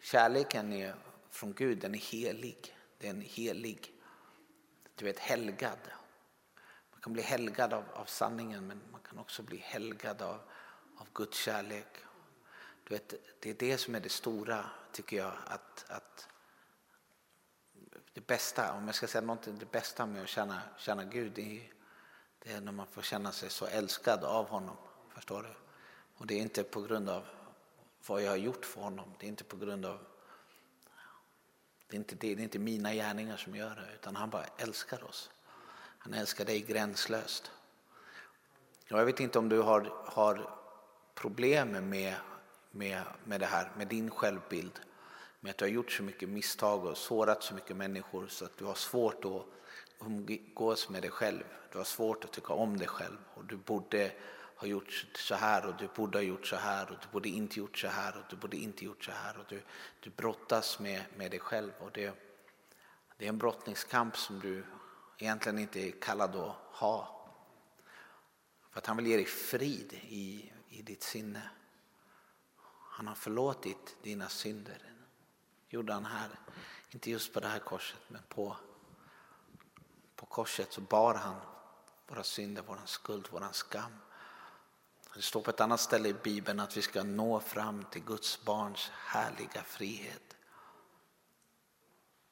Kärleken 0.01 0.73
är 0.73 0.95
från 1.33 1.53
Gud, 1.53 1.77
den 1.77 1.95
är 1.95 1.99
helig. 1.99 2.77
Den 2.97 3.21
är 3.21 3.25
helig. 3.25 3.93
Du 4.95 5.05
vet 5.05 5.19
helgad. 5.19 5.79
Man 6.91 7.01
kan 7.01 7.13
bli 7.13 7.21
helgad 7.21 7.73
av, 7.73 7.83
av 7.93 8.05
sanningen 8.05 8.67
men 8.67 8.81
man 8.91 9.01
kan 9.01 9.19
också 9.19 9.43
bli 9.43 9.57
helgad 9.57 10.21
av, 10.21 10.39
av 10.97 11.07
Guds 11.13 11.37
kärlek 11.37 11.87
du 12.83 12.93
vet, 12.93 13.13
det 13.39 13.49
är 13.49 13.53
det 13.53 13.77
som 13.77 13.95
är 13.95 13.99
det 13.99 14.09
stora, 14.09 14.65
tycker 14.91 15.17
jag. 15.17 15.33
Att, 15.45 15.85
att 15.87 16.27
det 18.13 18.27
bästa, 18.27 18.73
om 18.73 18.85
jag 18.85 18.95
ska 18.95 19.07
säga 19.07 19.21
någonting, 19.21 19.57
det 19.59 19.71
bästa 19.71 20.05
med 20.05 20.21
att 20.21 20.29
känna, 20.29 20.61
känna 20.77 21.03
Gud, 21.03 21.31
det 21.35 21.57
är, 21.57 21.73
det 22.39 22.51
är 22.51 22.61
när 22.61 22.71
man 22.71 22.87
får 22.87 23.01
känna 23.01 23.31
sig 23.31 23.49
så 23.49 23.65
älskad 23.65 24.23
av 24.23 24.47
honom. 24.47 24.77
Förstår 25.09 25.43
du? 25.43 25.49
Och 26.17 26.27
det 26.27 26.33
är 26.33 26.41
inte 26.41 26.63
på 26.63 26.81
grund 26.81 27.09
av 27.09 27.25
vad 28.07 28.21
jag 28.21 28.29
har 28.29 28.37
gjort 28.37 28.65
för 28.65 28.81
honom. 28.81 29.13
Det 29.19 29.25
är 29.25 29.29
inte 29.29 29.43
på 29.43 29.57
grund 29.57 29.85
av 29.85 29.99
det 31.87 31.95
är, 31.95 31.97
inte 31.97 32.15
det, 32.15 32.35
det 32.35 32.41
är 32.41 32.43
inte 32.43 32.59
mina 32.59 32.93
gärningar 32.93 33.37
som 33.37 33.55
gör 33.55 33.75
det, 33.75 33.93
utan 33.95 34.15
han 34.15 34.29
bara 34.29 34.45
älskar 34.57 35.03
oss. 35.03 35.29
Han 35.97 36.13
älskar 36.13 36.45
dig 36.45 36.61
gränslöst. 36.61 37.51
Jag 38.87 39.05
vet 39.05 39.19
inte 39.19 39.39
om 39.39 39.49
du 39.49 39.61
har, 39.61 39.91
har 40.05 40.49
problem 41.15 41.89
med 41.89 42.15
med, 42.75 43.01
med 43.23 43.39
det 43.39 43.45
här, 43.45 43.71
med 43.77 43.87
din 43.87 44.09
självbild. 44.09 44.79
Med 45.39 45.49
att 45.49 45.57
du 45.57 45.65
har 45.65 45.69
gjort 45.69 45.91
så 45.91 46.03
mycket 46.03 46.29
misstag 46.29 46.85
och 46.85 46.97
sårat 46.97 47.43
så 47.43 47.53
mycket 47.53 47.75
människor 47.77 48.27
så 48.27 48.45
att 48.45 48.57
du 48.57 48.65
har 48.65 48.73
svårt 48.73 49.25
att 49.25 49.45
umgås 50.07 50.89
med 50.89 51.01
dig 51.01 51.11
själv. 51.11 51.43
Du 51.71 51.77
har 51.77 51.85
svårt 51.85 52.23
att 52.23 52.31
tycka 52.31 52.53
om 52.53 52.77
dig 52.77 52.87
själv 52.87 53.17
och 53.33 53.45
du 53.45 53.55
borde 53.57 54.11
har 54.63 54.67
gjort 54.67 55.05
så 55.15 55.35
här 55.35 55.65
och 55.65 55.77
du 55.77 55.87
borde 55.95 56.17
ha 56.17 56.23
gjort 56.23 56.47
så 56.47 56.55
här 56.55 56.91
och 56.91 56.97
du 57.01 57.07
borde 57.11 57.29
inte 57.29 57.59
gjort 57.59 57.77
så 57.77 57.87
här 57.87 58.17
och 58.17 58.23
du 58.29 58.35
borde 58.35 58.57
inte 58.57 58.85
gjort 58.85 59.03
så 59.03 59.11
här 59.11 59.37
och 59.37 59.45
du, 59.49 59.63
du 59.99 60.09
brottas 60.09 60.79
med, 60.79 61.05
med 61.17 61.31
dig 61.31 61.39
själv 61.39 61.71
och 61.79 61.91
det, 61.91 62.13
det 63.17 63.25
är 63.25 63.29
en 63.29 63.37
brottningskamp 63.37 64.17
som 64.17 64.39
du 64.39 64.65
egentligen 65.17 65.59
inte 65.59 65.79
är 65.79 65.91
kallad 65.91 66.35
att 66.35 66.55
ha. 66.55 67.25
För 68.71 68.79
att 68.79 68.85
han 68.85 68.97
vill 68.97 69.07
ge 69.07 69.15
dig 69.15 69.25
frid 69.25 69.93
i, 69.93 70.51
i 70.69 70.81
ditt 70.81 71.03
sinne. 71.03 71.49
Han 72.89 73.07
har 73.07 73.15
förlåtit 73.15 73.97
dina 74.01 74.29
synder. 74.29 74.93
gjorde 75.69 75.93
han 75.93 76.05
här, 76.05 76.29
inte 76.89 77.11
just 77.11 77.33
på 77.33 77.39
det 77.39 77.47
här 77.47 77.59
korset 77.59 77.99
men 78.07 78.21
på, 78.29 78.57
på 80.15 80.25
korset 80.25 80.73
så 80.73 80.81
bar 80.81 81.15
han 81.15 81.35
våra 82.07 82.23
synder, 82.23 82.63
vår 82.67 82.79
skuld, 82.85 83.27
vår 83.31 83.47
skam. 83.51 83.91
Det 85.15 85.21
står 85.21 85.41
på 85.41 85.49
ett 85.49 85.61
annat 85.61 85.79
ställe 85.79 86.09
i 86.09 86.13
Bibeln 86.13 86.59
att 86.59 86.77
vi 86.77 86.81
ska 86.81 87.03
nå 87.03 87.39
fram 87.39 87.85
till 87.91 88.03
Guds 88.03 88.45
barns 88.45 88.91
härliga 88.93 89.63
frihet. 89.63 90.37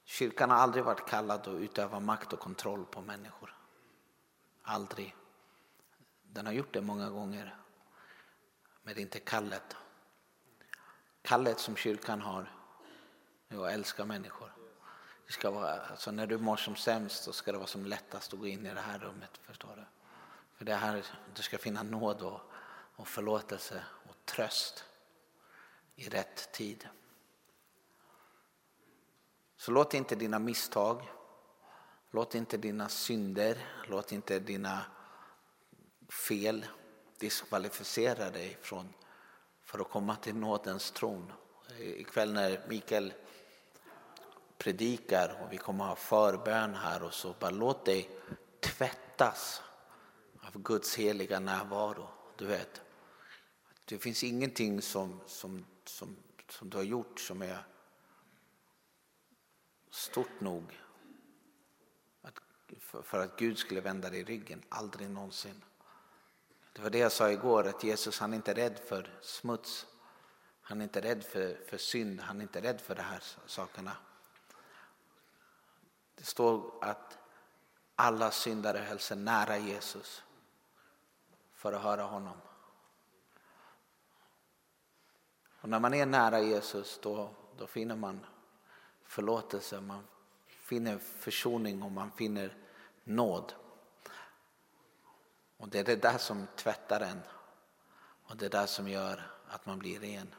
Kyrkan 0.05 0.49
har 0.49 0.57
aldrig 0.57 0.83
varit 0.83 1.07
kallad 1.07 1.47
att 1.47 1.47
utöva 1.47 1.99
makt 1.99 2.33
och 2.33 2.39
kontroll 2.39 2.85
på 2.85 3.01
människor. 3.01 3.55
Aldrig. 4.63 5.15
Den 6.21 6.45
har 6.45 6.53
gjort 6.53 6.73
det 6.73 6.81
många 6.81 7.09
gånger. 7.09 7.55
Men 8.83 8.93
det 8.95 8.99
är 8.99 9.03
inte 9.03 9.19
kallet 9.19 9.75
kallet 11.21 11.59
som 11.59 11.75
kyrkan 11.75 12.21
har 12.21 12.51
är 13.49 13.65
att 13.65 13.71
älska 13.71 14.05
människor. 14.05 14.53
Det 15.27 15.33
ska 15.33 15.51
vara, 15.51 15.81
alltså 15.81 16.11
när 16.11 16.27
du 16.27 16.37
mår 16.37 16.57
som 16.57 16.75
sämst 16.75 17.23
så 17.23 17.33
ska 17.33 17.51
det 17.51 17.57
vara 17.57 17.67
som 17.67 17.85
lättast 17.85 18.33
att 18.33 18.39
gå 18.39 18.47
in 18.47 18.65
i 18.65 18.73
det 18.73 18.81
här 18.81 18.99
rummet. 18.99 19.39
Förstår 19.43 19.75
du? 19.75 19.83
För 20.57 20.65
det 20.65 20.75
här, 20.75 21.05
du 21.35 21.41
ska 21.41 21.57
finna 21.57 21.83
nåd 21.83 22.21
och, 22.21 22.41
och 22.95 23.07
förlåtelse 23.07 23.83
och 24.09 24.25
tröst 24.25 24.85
i 25.95 26.09
rätt 26.09 26.51
tid. 26.51 26.87
Så 29.57 29.71
låt 29.71 29.93
inte 29.93 30.15
dina 30.15 30.39
misstag, 30.39 31.09
låt 32.11 32.35
inte 32.35 32.57
dina 32.57 32.89
synder, 32.89 33.83
låt 33.87 34.11
inte 34.11 34.39
dina 34.39 34.81
fel 36.27 36.65
diskvalificera 37.17 38.29
dig 38.29 38.57
från 38.61 38.93
för 39.63 39.79
att 39.79 39.89
komma 39.89 40.15
till 40.15 40.35
nådens 40.35 40.91
tron. 40.91 41.33
Ikväll 41.79 42.33
när 42.33 42.65
Mikael 42.67 43.13
predikar 44.57 45.41
och 45.43 45.53
vi 45.53 45.57
kommer 45.57 45.85
ha 45.85 45.95
förbön 45.95 46.75
här 46.75 47.03
och 47.03 47.13
så 47.13 47.35
bara 47.39 47.51
låt 47.51 47.85
dig 47.85 48.09
tvättas 48.59 49.61
av 50.41 50.61
Guds 50.61 50.95
heliga 50.95 51.39
närvaro. 51.39 52.09
Du 52.37 52.45
vet, 52.45 52.81
det 53.85 53.99
finns 53.99 54.23
ingenting 54.23 54.81
som, 54.81 55.21
som, 55.25 55.65
som, 55.85 56.15
som 56.49 56.69
du 56.69 56.77
har 56.77 56.83
gjort 56.83 57.19
som 57.19 57.41
är 57.41 57.65
stort 59.89 60.39
nog 60.39 60.79
att, 62.21 62.39
för, 62.79 63.01
för 63.01 63.19
att 63.19 63.37
Gud 63.37 63.57
skulle 63.57 63.81
vända 63.81 64.09
dig 64.09 64.23
ryggen. 64.23 64.63
Aldrig 64.69 65.09
någonsin. 65.09 65.63
Det 66.73 66.81
var 66.81 66.89
det 66.89 66.97
jag 66.97 67.11
sa 67.11 67.31
igår, 67.31 67.67
att 67.67 67.83
Jesus 67.83 68.19
han 68.19 68.33
är 68.33 68.35
inte 68.35 68.53
rädd 68.53 68.79
för 68.79 69.19
smuts. 69.21 69.87
Han 70.61 70.81
är 70.81 70.83
inte 70.83 71.01
rädd 71.01 71.23
för, 71.23 71.65
för 71.67 71.77
synd, 71.77 72.19
han 72.19 72.37
är 72.37 72.41
inte 72.41 72.61
rädd 72.61 72.81
för 72.81 72.95
de 72.95 73.01
här 73.01 73.23
sakerna. 73.45 73.97
Det 76.15 76.23
står 76.23 76.73
att 76.81 77.17
alla 77.95 78.31
syndare 78.31 78.77
höll 78.77 78.99
sig 78.99 79.17
nära 79.17 79.57
Jesus 79.57 80.23
för 81.61 81.73
att 81.73 81.81
höra 81.81 82.03
honom. 82.03 82.37
Och 85.61 85.69
när 85.69 85.79
man 85.79 85.93
är 85.93 86.05
nära 86.05 86.39
Jesus 86.39 86.99
då, 87.03 87.29
då 87.57 87.67
finner 87.67 87.95
man 87.95 88.25
förlåtelse, 89.03 89.81
man 89.81 90.07
finner 90.47 90.97
försoning 90.97 91.83
och 91.83 91.91
man 91.91 92.11
finner 92.11 92.57
nåd. 93.03 93.53
Och 95.57 95.69
det 95.69 95.79
är 95.79 95.83
det 95.83 95.95
där 95.95 96.17
som 96.17 96.47
tvättar 96.55 97.01
en 97.01 97.21
och 98.25 98.37
det 98.37 98.45
är 98.45 98.49
där 98.49 98.67
som 98.67 98.87
gör 98.87 99.31
att 99.47 99.65
man 99.65 99.79
blir 99.79 99.99
ren. 99.99 100.35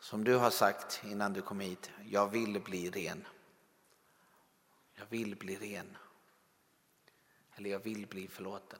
Som 0.00 0.24
du 0.24 0.36
har 0.36 0.50
sagt 0.50 1.00
innan 1.04 1.32
du 1.32 1.42
kom 1.42 1.60
hit, 1.60 1.90
jag 2.04 2.28
vill 2.28 2.60
bli 2.60 2.90
ren. 2.90 3.26
Jag 4.94 5.06
vill 5.08 5.36
bli 5.36 5.56
ren. 5.56 5.96
Eller 7.54 7.70
jag 7.70 7.80
vill 7.80 8.06
bli 8.06 8.28
förlåten. 8.28 8.78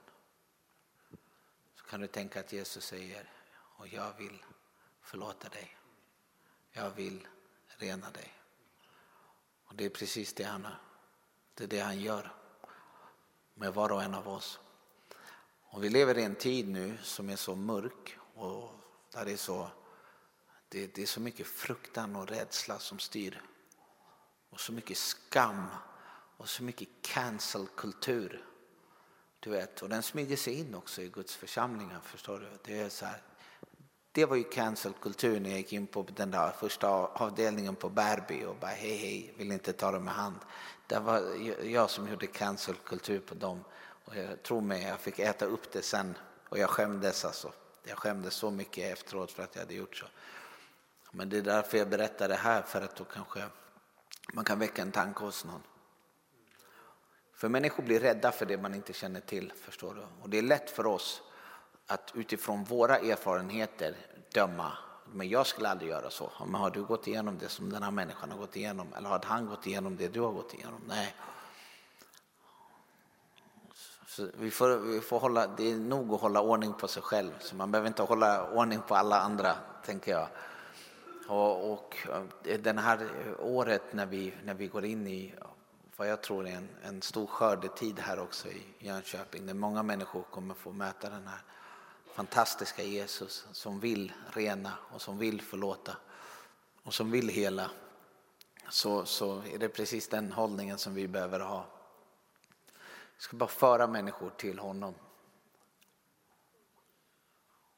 Kan 1.89 2.01
du 2.01 2.07
tänka 2.07 2.41
att 2.41 2.53
Jesus 2.53 2.85
säger, 2.85 3.31
och 3.77 3.89
jag 3.89 4.13
vill 4.19 4.45
förlåta 5.03 5.49
dig. 5.49 5.77
Jag 6.73 6.91
vill 6.91 7.27
rena 7.67 8.11
dig. 8.11 8.35
Och 9.65 9.75
det 9.75 9.85
är 9.85 9.91
precis 9.91 10.33
det 10.33 10.45
han, 10.45 10.67
det 11.55 11.65
är 11.65 11.69
det 11.69 11.81
han 11.81 12.01
gör 12.01 12.33
med 13.55 13.75
var 13.75 13.93
och 13.93 14.03
en 14.03 14.15
av 14.15 14.29
oss. 14.29 14.61
Och 15.63 15.85
vi 15.85 15.89
lever 15.89 16.19
i 16.19 16.23
en 16.23 16.35
tid 16.35 16.69
nu 16.69 16.99
som 17.03 17.31
är 17.31 17.37
så 17.37 17.55
mörk 17.55 18.19
och 18.35 18.71
där 19.13 19.25
det 19.25 19.33
är 19.33 19.37
så, 19.37 19.71
det, 20.69 20.95
det 20.95 21.03
är 21.03 21.07
så 21.07 21.21
mycket 21.21 21.47
fruktan 21.47 22.17
och 22.17 22.29
rädsla 22.29 22.79
som 22.79 22.99
styr. 22.99 23.43
Och 24.51 24.61
så 24.61 24.73
mycket 24.73 24.99
skam 24.99 25.67
och 26.37 26.49
så 26.49 26.63
mycket 26.63 26.89
cancel-kultur. 27.03 28.45
Du 29.41 29.51
vet, 29.51 29.83
och 29.83 29.89
den 29.89 30.03
smyger 30.03 30.37
sig 30.37 30.61
in 30.61 30.75
också 30.75 31.03
i 31.03 31.09
Guds 31.09 31.37
församlingar, 31.37 32.01
förstår 32.05 32.39
du? 32.39 32.49
Det 32.65 32.81
är 32.81 32.89
så 32.89 33.07
här, 33.07 33.23
det 34.13 34.25
var 34.25 34.37
ju 34.37 34.45
cancelkultur 34.45 35.41
när 35.41 35.51
jag 35.51 35.59
gick 35.59 35.73
in 35.73 35.87
på 35.87 36.07
den 36.17 36.31
där 36.31 36.51
första 36.51 36.89
avdelningen 36.89 37.77
på 37.77 37.89
Bärby 37.89 38.45
och 38.45 38.57
bara 38.57 38.71
hej 38.71 38.97
hej, 38.97 39.35
vill 39.37 39.53
inte 39.53 39.73
ta 39.73 39.93
dem 39.93 40.09
i 40.09 40.11
hand. 40.11 40.37
Det 40.87 40.99
var 40.99 41.23
jag 41.65 41.91
som 41.91 42.09
gjorde 42.09 42.27
cancelkultur 42.27 43.21
på 43.21 43.35
dem. 43.35 43.65
Och 44.05 44.17
jag 44.17 44.43
tror 44.43 44.61
mig, 44.61 44.83
jag 44.83 45.01
fick 45.01 45.19
äta 45.19 45.45
upp 45.45 45.73
det 45.73 45.83
sen 45.83 46.15
och 46.49 46.59
jag 46.59 46.71
skämdes 46.71 47.25
alltså. 47.25 47.53
Jag 47.85 47.99
skämdes 47.99 48.35
så 48.35 48.51
mycket 48.51 48.93
efteråt 48.93 49.31
för 49.31 49.43
att 49.43 49.55
jag 49.55 49.63
hade 49.63 49.75
gjort 49.75 49.97
så. 49.97 50.07
Men 51.11 51.29
det 51.29 51.39
är 51.39 51.43
därför 51.43 51.79
jag 51.79 51.89
berättar 51.89 52.29
det 52.29 52.35
här, 52.35 52.63
för 52.63 52.81
att 52.81 52.97
då 52.97 53.05
kanske 53.05 53.45
man 54.33 54.45
kan 54.45 54.59
väcka 54.59 54.83
en 54.83 54.93
tanke 54.93 55.25
hos 55.25 55.45
någon. 55.45 55.63
För 57.39 57.49
människor 57.49 57.83
blir 57.83 58.01
rädda 58.01 58.33
för 58.33 58.47
det 58.47 58.59
man 58.59 58.75
inte 58.75 58.93
känner 58.93 59.21
till, 59.21 59.53
förstår 59.57 59.95
du. 59.95 60.01
Och 60.23 60.31
det 60.31 60.39
är 60.39 60.43
lätt 60.43 60.71
för 60.71 60.87
oss 60.87 61.23
att 61.87 62.13
utifrån 62.15 62.65
våra 62.65 62.99
erfarenheter 62.99 63.97
döma. 64.35 64.73
Men 65.13 65.29
jag 65.29 65.47
skulle 65.47 65.69
aldrig 65.69 65.91
göra 65.91 66.11
så. 66.11 66.33
Men 66.47 66.55
har 66.55 66.71
du 66.71 66.85
gått 66.85 67.07
igenom 67.07 67.39
det 67.39 67.49
som 67.49 67.71
den 67.73 67.83
här 67.83 67.91
människan 67.91 68.31
har 68.31 68.39
gått 68.39 68.57
igenom? 68.57 68.87
Eller 68.97 69.09
har 69.09 69.23
han 69.25 69.47
gått 69.47 69.67
igenom 69.67 69.97
det 69.97 70.09
du 70.09 70.21
har 70.21 70.33
gått 70.33 70.55
igenom? 70.55 70.81
Nej. 70.89 71.15
Så 74.07 74.29
vi 74.39 74.51
får, 74.51 74.77
vi 74.77 75.01
får 75.01 75.21
hålla, 75.21 75.47
det 75.47 75.71
är 75.71 75.77
nog 75.77 76.15
att 76.15 76.21
hålla 76.21 76.41
ordning 76.41 76.73
på 76.73 76.89
sig 76.89 77.03
själv. 77.03 77.33
Så 77.41 77.57
man 77.57 77.71
behöver 77.71 77.89
inte 77.89 78.03
hålla 78.03 78.51
ordning 78.51 78.81
på 78.89 78.95
alla 78.95 79.21
andra, 79.21 79.55
tänker 79.85 80.13
jag. 80.13 80.29
Och, 81.29 81.73
och 81.73 81.97
eh, 82.45 82.59
det 82.61 82.81
här 82.81 83.09
året 83.39 83.83
när 83.93 84.07
vi, 84.07 84.35
när 84.45 84.55
vi 84.55 84.67
går 84.67 84.85
in 84.85 85.07
i 85.07 85.35
vad 85.99 86.09
jag 86.09 86.23
tror 86.23 86.49
är 86.49 86.57
en, 86.57 86.69
en 86.83 87.03
stor 87.03 87.27
skördetid 87.27 87.99
här 87.99 88.19
också 88.19 88.49
i 88.49 88.63
Jönköping. 88.79 89.47
Där 89.47 89.55
många 89.55 89.83
människor 89.83 90.23
kommer 90.23 90.55
få 90.55 90.73
möta 90.73 91.11
den 91.11 91.27
här 91.27 91.43
fantastiska 92.15 92.83
Jesus 92.83 93.47
som 93.53 93.81
vill 93.81 94.13
rena 94.33 94.73
och 94.93 95.03
som 95.03 95.19
vill 95.19 95.43
förlåta 95.43 95.97
och 96.83 96.95
som 96.95 97.11
vill 97.11 97.29
hela. 97.29 97.71
Så, 98.69 99.05
så 99.05 99.43
är 99.43 99.59
det 99.59 99.69
precis 99.69 100.09
den 100.09 100.33
hållningen 100.33 100.79
som 100.79 100.95
vi 100.95 101.09
behöver 101.09 101.41
ha. 101.41 101.67
Vi 103.17 103.23
ska 103.23 103.37
bara 103.37 103.49
föra 103.49 103.87
människor 103.87 104.31
till 104.31 104.59
honom. 104.59 104.95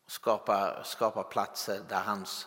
Skapa, 0.07 0.85
skapa 0.85 1.23
platser 1.23 1.83
där 1.89 2.01
hans 2.01 2.47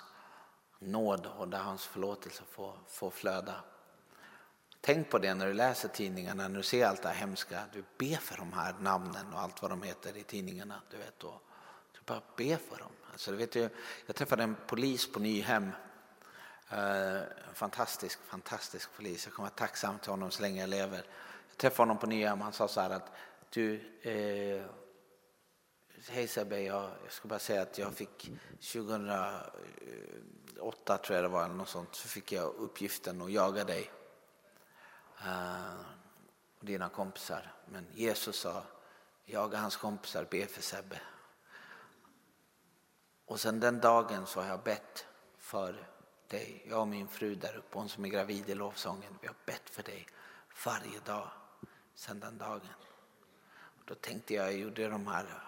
nåd 0.79 1.27
och 1.37 1.47
där 1.47 1.59
hans 1.59 1.85
förlåtelse 1.85 2.43
får, 2.51 2.77
får 2.87 3.09
flöda. 3.09 3.53
Tänk 4.85 5.09
på 5.09 5.19
det 5.19 5.33
när 5.33 5.47
du 5.47 5.53
läser 5.53 5.89
tidningarna, 5.89 6.47
när 6.47 6.57
du 6.57 6.63
ser 6.63 6.85
allt 6.85 7.01
det 7.01 7.07
här 7.07 7.15
hemska. 7.15 7.63
Du 7.73 7.83
ber 7.97 8.15
för 8.15 8.37
de 8.37 8.53
här 8.53 8.75
namnen 8.79 9.33
och 9.33 9.39
allt 9.39 9.61
vad 9.61 9.71
de 9.71 9.81
heter 9.81 10.17
i 10.17 10.23
tidningarna. 10.23 10.81
Du 10.91 10.97
vet, 10.97 11.23
och 11.23 11.41
Du 11.93 11.99
bara 12.05 12.21
ber 12.37 12.57
för 12.57 12.77
dem. 12.77 12.91
Alltså, 13.11 13.31
du 13.31 13.37
vet, 13.37 13.55
jag 14.05 14.15
träffade 14.15 14.43
en 14.43 14.55
polis 14.67 15.11
på 15.11 15.19
Nyhem. 15.19 15.71
Eh, 16.69 17.15
en 17.15 17.53
fantastisk, 17.53 18.19
fantastisk 18.25 18.89
polis. 18.95 19.25
Jag 19.25 19.33
kommer 19.33 19.49
vara 19.49 19.57
tacksam 19.57 19.99
till 19.99 20.11
honom 20.11 20.31
så 20.31 20.41
länge 20.41 20.61
jag 20.61 20.69
lever. 20.69 21.03
Jag 21.49 21.57
träffade 21.57 21.81
honom 21.81 21.97
på 21.97 22.07
Nyhem. 22.07 22.41
Han 22.41 22.53
sa 22.53 22.67
så 22.67 22.81
här 22.81 22.89
att 22.89 23.11
du, 23.49 23.75
eh, 24.01 24.65
hej 26.09 26.27
Sebbe, 26.27 26.61
jag, 26.61 26.91
jag 27.03 27.11
ska 27.11 27.27
bara 27.27 27.39
säga 27.39 27.61
att 27.61 27.77
jag 27.77 27.93
fick 27.93 28.31
2008 28.73 30.97
tror 30.97 31.15
jag 31.15 31.23
det 31.23 31.29
var 31.29 31.45
eller 31.45 31.55
något 31.55 31.69
sånt, 31.69 31.95
så 31.95 32.07
fick 32.07 32.31
jag 32.31 32.55
uppgiften 32.55 33.21
att 33.21 33.31
jaga 33.31 33.63
dig 33.63 33.91
och 36.59 36.65
dina 36.65 36.89
kompisar. 36.89 37.53
Men 37.65 37.87
Jesus 37.93 38.39
sa, 38.39 38.63
jag 39.25 39.53
och 39.53 39.59
hans 39.59 39.77
kompisar 39.77 40.27
ber 40.31 40.45
för 40.45 40.61
Sebbe. 40.61 41.01
Och 43.25 43.39
sen 43.39 43.59
den 43.59 43.79
dagen 43.79 44.27
så 44.27 44.41
har 44.41 44.47
jag 44.47 44.63
bett 44.63 45.05
för 45.37 45.87
dig, 46.27 46.65
jag 46.69 46.79
och 46.79 46.87
min 46.87 47.07
fru 47.07 47.35
där 47.35 47.57
uppe, 47.57 47.77
hon 47.77 47.89
som 47.89 48.05
är 48.05 48.09
gravid 48.09 48.49
i 48.49 48.55
lovsången. 48.55 49.17
Vi 49.21 49.27
har 49.27 49.35
bett 49.45 49.69
för 49.69 49.83
dig 49.83 50.07
varje 50.65 50.99
dag 50.99 51.29
sen 51.95 52.19
den 52.19 52.37
dagen. 52.37 52.73
Och 53.51 53.83
då 53.85 53.95
tänkte 53.95 54.33
jag, 54.33 54.45
jag 54.45 54.59
gjorde 54.59 54.87
de 54.87 55.07
här 55.07 55.43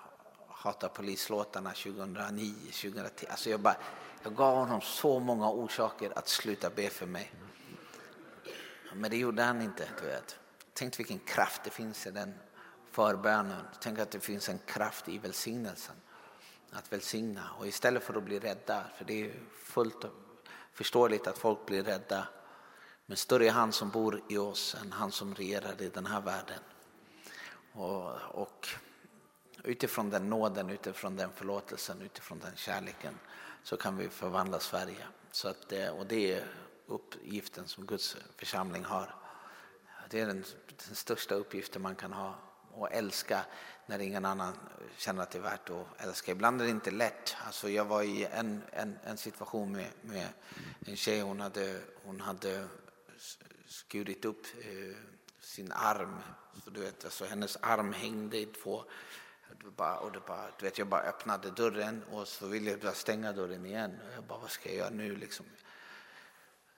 Hata 0.48 0.90
polislåtarna 0.90 1.70
2009, 1.70 2.54
2010. 2.72 3.28
Alltså 3.30 3.50
jag, 3.50 3.60
bara, 3.60 3.78
jag 4.24 4.36
gav 4.36 4.56
honom 4.56 4.82
så 4.82 5.20
många 5.20 5.50
orsaker 5.50 6.18
att 6.18 6.28
sluta 6.28 6.70
be 6.70 6.90
för 6.90 7.06
mig. 7.06 7.32
Men 8.96 9.12
det 9.12 9.18
gjorde 9.18 9.44
han 9.44 9.62
inte. 9.62 9.88
Du 10.02 10.06
vet. 10.06 10.40
Tänk 10.74 11.00
vilken 11.00 11.20
kraft 11.20 11.64
det 11.64 11.70
finns 11.70 12.08
i 12.08 12.12
den 12.12 12.34
förbönen. 12.92 13.66
Tänk 13.80 14.00
att 14.00 14.12
det 14.12 14.20
finns 14.20 14.50
en 14.50 14.60
kraft 14.66 15.10
i 15.10 15.18
välsignelsen. 15.18 15.96
Att 16.72 16.94
välsigna. 16.94 17.50
Och 17.60 17.68
istället 17.68 18.04
för 18.04 18.18
att 18.18 18.24
bli 18.24 18.40
rädda, 18.40 18.84
för 18.98 19.06
det 19.06 19.22
är 19.22 19.34
fullt 19.54 20.06
förståeligt 20.74 21.28
att 21.28 21.38
folk 21.38 21.66
blir 21.66 21.84
rädda. 21.84 22.28
Men 23.06 23.18
större 23.18 23.48
är 23.48 23.52
han 23.52 23.72
som 23.72 23.90
bor 23.90 24.22
i 24.30 24.38
oss 24.38 24.76
än 24.82 24.92
han 24.92 25.12
som 25.12 25.36
regerar 25.36 25.82
i 25.82 25.90
den 25.90 26.06
här 26.06 26.22
världen. 26.22 26.60
Och, 27.74 28.12
och 28.32 28.68
utifrån 29.64 30.10
den 30.10 30.30
nåden, 30.30 30.70
utifrån 30.70 31.16
den 31.16 31.30
förlåtelsen, 31.36 32.02
utifrån 32.02 32.40
den 32.40 32.56
kärleken 32.56 33.20
så 33.64 33.78
kan 33.78 33.98
vi 33.98 34.10
förvandla 34.10 34.60
Sverige. 34.60 35.08
Så 35.32 35.48
att, 35.48 35.74
och 35.98 36.06
det 36.06 36.34
är 36.34 36.48
uppgiften 36.88 37.68
som 37.68 37.86
Guds 37.86 38.18
församling 38.38 38.84
har. 38.84 39.16
Det 40.10 40.20
är 40.20 40.26
den, 40.26 40.44
den 40.88 40.96
största 40.96 41.36
uppgiften 41.36 41.82
man 41.82 41.96
kan 41.96 42.14
ha 42.14 42.36
och 42.72 42.92
älska 42.92 43.46
när 43.86 44.00
ingen 44.00 44.26
annan 44.26 44.54
känner 44.98 45.24
att 45.24 45.32
det 45.32 45.38
är 45.38 45.42
värt 45.42 45.70
att 45.70 45.88
älska. 45.98 46.32
Ibland 46.32 46.62
är 46.62 46.66
det 46.66 46.72
inte 46.72 46.92
lätt. 46.92 47.36
Alltså 47.46 47.70
jag 47.70 47.86
var 47.86 48.04
i 48.04 48.26
en, 48.26 48.62
en, 48.72 48.98
en 49.04 49.18
situation 49.18 49.72
med, 49.72 49.90
med 50.02 50.28
en 50.86 50.96
tjej, 50.96 51.22
hon 51.22 51.40
hade, 51.40 51.82
hon 52.04 52.22
hade 52.22 52.68
skurit 53.68 54.26
upp 54.26 54.46
eh, 54.62 54.96
sin 55.40 55.72
arm. 55.72 56.20
Så 56.64 56.70
du 56.70 56.82
vet, 56.82 57.06
alltså 57.06 57.26
hennes 57.26 57.58
arm 57.62 57.94
hängde 57.94 58.38
i 58.38 58.46
två 58.46 58.84
Det 59.64 59.72
bara, 59.72 60.00
och 60.00 60.12
det 60.12 60.20
bara, 60.20 60.48
du 60.60 60.66
vet, 60.66 60.78
jag 60.78 60.88
bara 60.88 61.02
öppnade 61.02 61.52
dörren 61.52 62.04
och 62.12 62.28
så 62.28 62.48
ville 62.48 62.72
jag 62.72 62.80
bara 62.80 62.94
stänga 62.94 63.32
dörren 63.32 63.66
igen. 63.66 64.00
Jag 64.16 64.24
bara, 64.24 64.40
vad 64.40 64.52
ska 64.52 64.70
jag 64.70 64.78
göra 64.78 64.90
nu 64.90 65.16
liksom? 65.16 65.46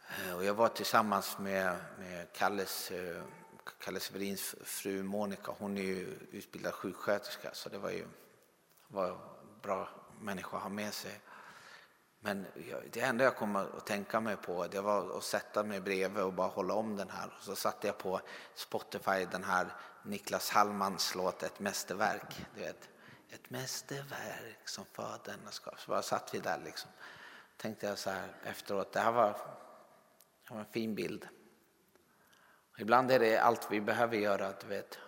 Eh, 0.09 0.35
och 0.35 0.45
jag 0.45 0.53
var 0.53 0.67
tillsammans 0.67 1.37
med, 1.37 1.75
med 1.99 2.33
Kalles, 2.33 2.91
eh, 2.91 3.23
Kalle 3.79 3.99
Severins 3.99 4.55
fru 4.63 5.03
Monica. 5.03 5.51
Hon 5.57 5.77
är 5.77 5.81
ju 5.81 6.17
utbildad 6.31 6.73
sjuksköterska 6.73 7.49
så 7.53 7.69
det 7.69 7.77
var 7.77 7.89
ju 7.89 8.07
var 8.87 9.07
en 9.09 9.17
bra 9.61 9.89
människa 10.19 10.57
att 10.57 10.63
ha 10.63 10.69
med 10.69 10.93
sig. 10.93 11.19
Men 12.19 12.45
det 12.91 13.01
enda 13.01 13.23
jag 13.23 13.35
kom 13.35 13.55
att 13.55 13.85
tänka 13.85 14.19
mig 14.19 14.37
på 14.37 14.67
det 14.67 14.81
var 14.81 15.17
att 15.17 15.23
sätta 15.23 15.63
mig 15.63 15.81
bredvid 15.81 16.23
och 16.23 16.33
bara 16.33 16.47
hålla 16.47 16.73
om 16.73 16.95
den 16.95 17.09
här. 17.09 17.33
Och 17.37 17.43
så 17.43 17.55
satte 17.55 17.87
jag 17.87 17.97
på 17.97 18.21
Spotify 18.55 19.25
den 19.31 19.43
här 19.43 19.67
Niklas 20.03 20.49
Hallmans 20.49 21.15
låt 21.15 21.43
Ett 21.43 21.59
mästerverk. 21.59 22.45
Du 22.55 22.61
vet, 22.61 22.89
ett 23.29 23.49
mästerverk 23.49 24.69
som 24.69 24.85
Fadern 24.85 25.39
har 25.45 25.51
skapat. 25.51 25.79
Så 25.79 25.91
bara 25.91 26.01
satt 26.01 26.33
vi 26.33 26.39
där 26.39 26.61
liksom. 26.65 26.89
Tänkte 27.57 27.87
jag 27.87 27.97
så 27.97 28.09
här 28.09 28.27
efteråt, 28.43 28.93
det 28.93 28.99
här 28.99 29.11
var, 29.11 29.37
det 30.47 30.53
var 30.53 30.59
en 30.59 30.65
fin 30.65 30.95
bild. 30.95 31.27
Ibland 32.77 33.11
är 33.11 33.19
det 33.19 33.37
allt 33.37 33.71
vi 33.71 33.81
behöver 33.81 34.17
göra, 34.17 34.53
du 34.61 34.67
vet. 34.67 34.99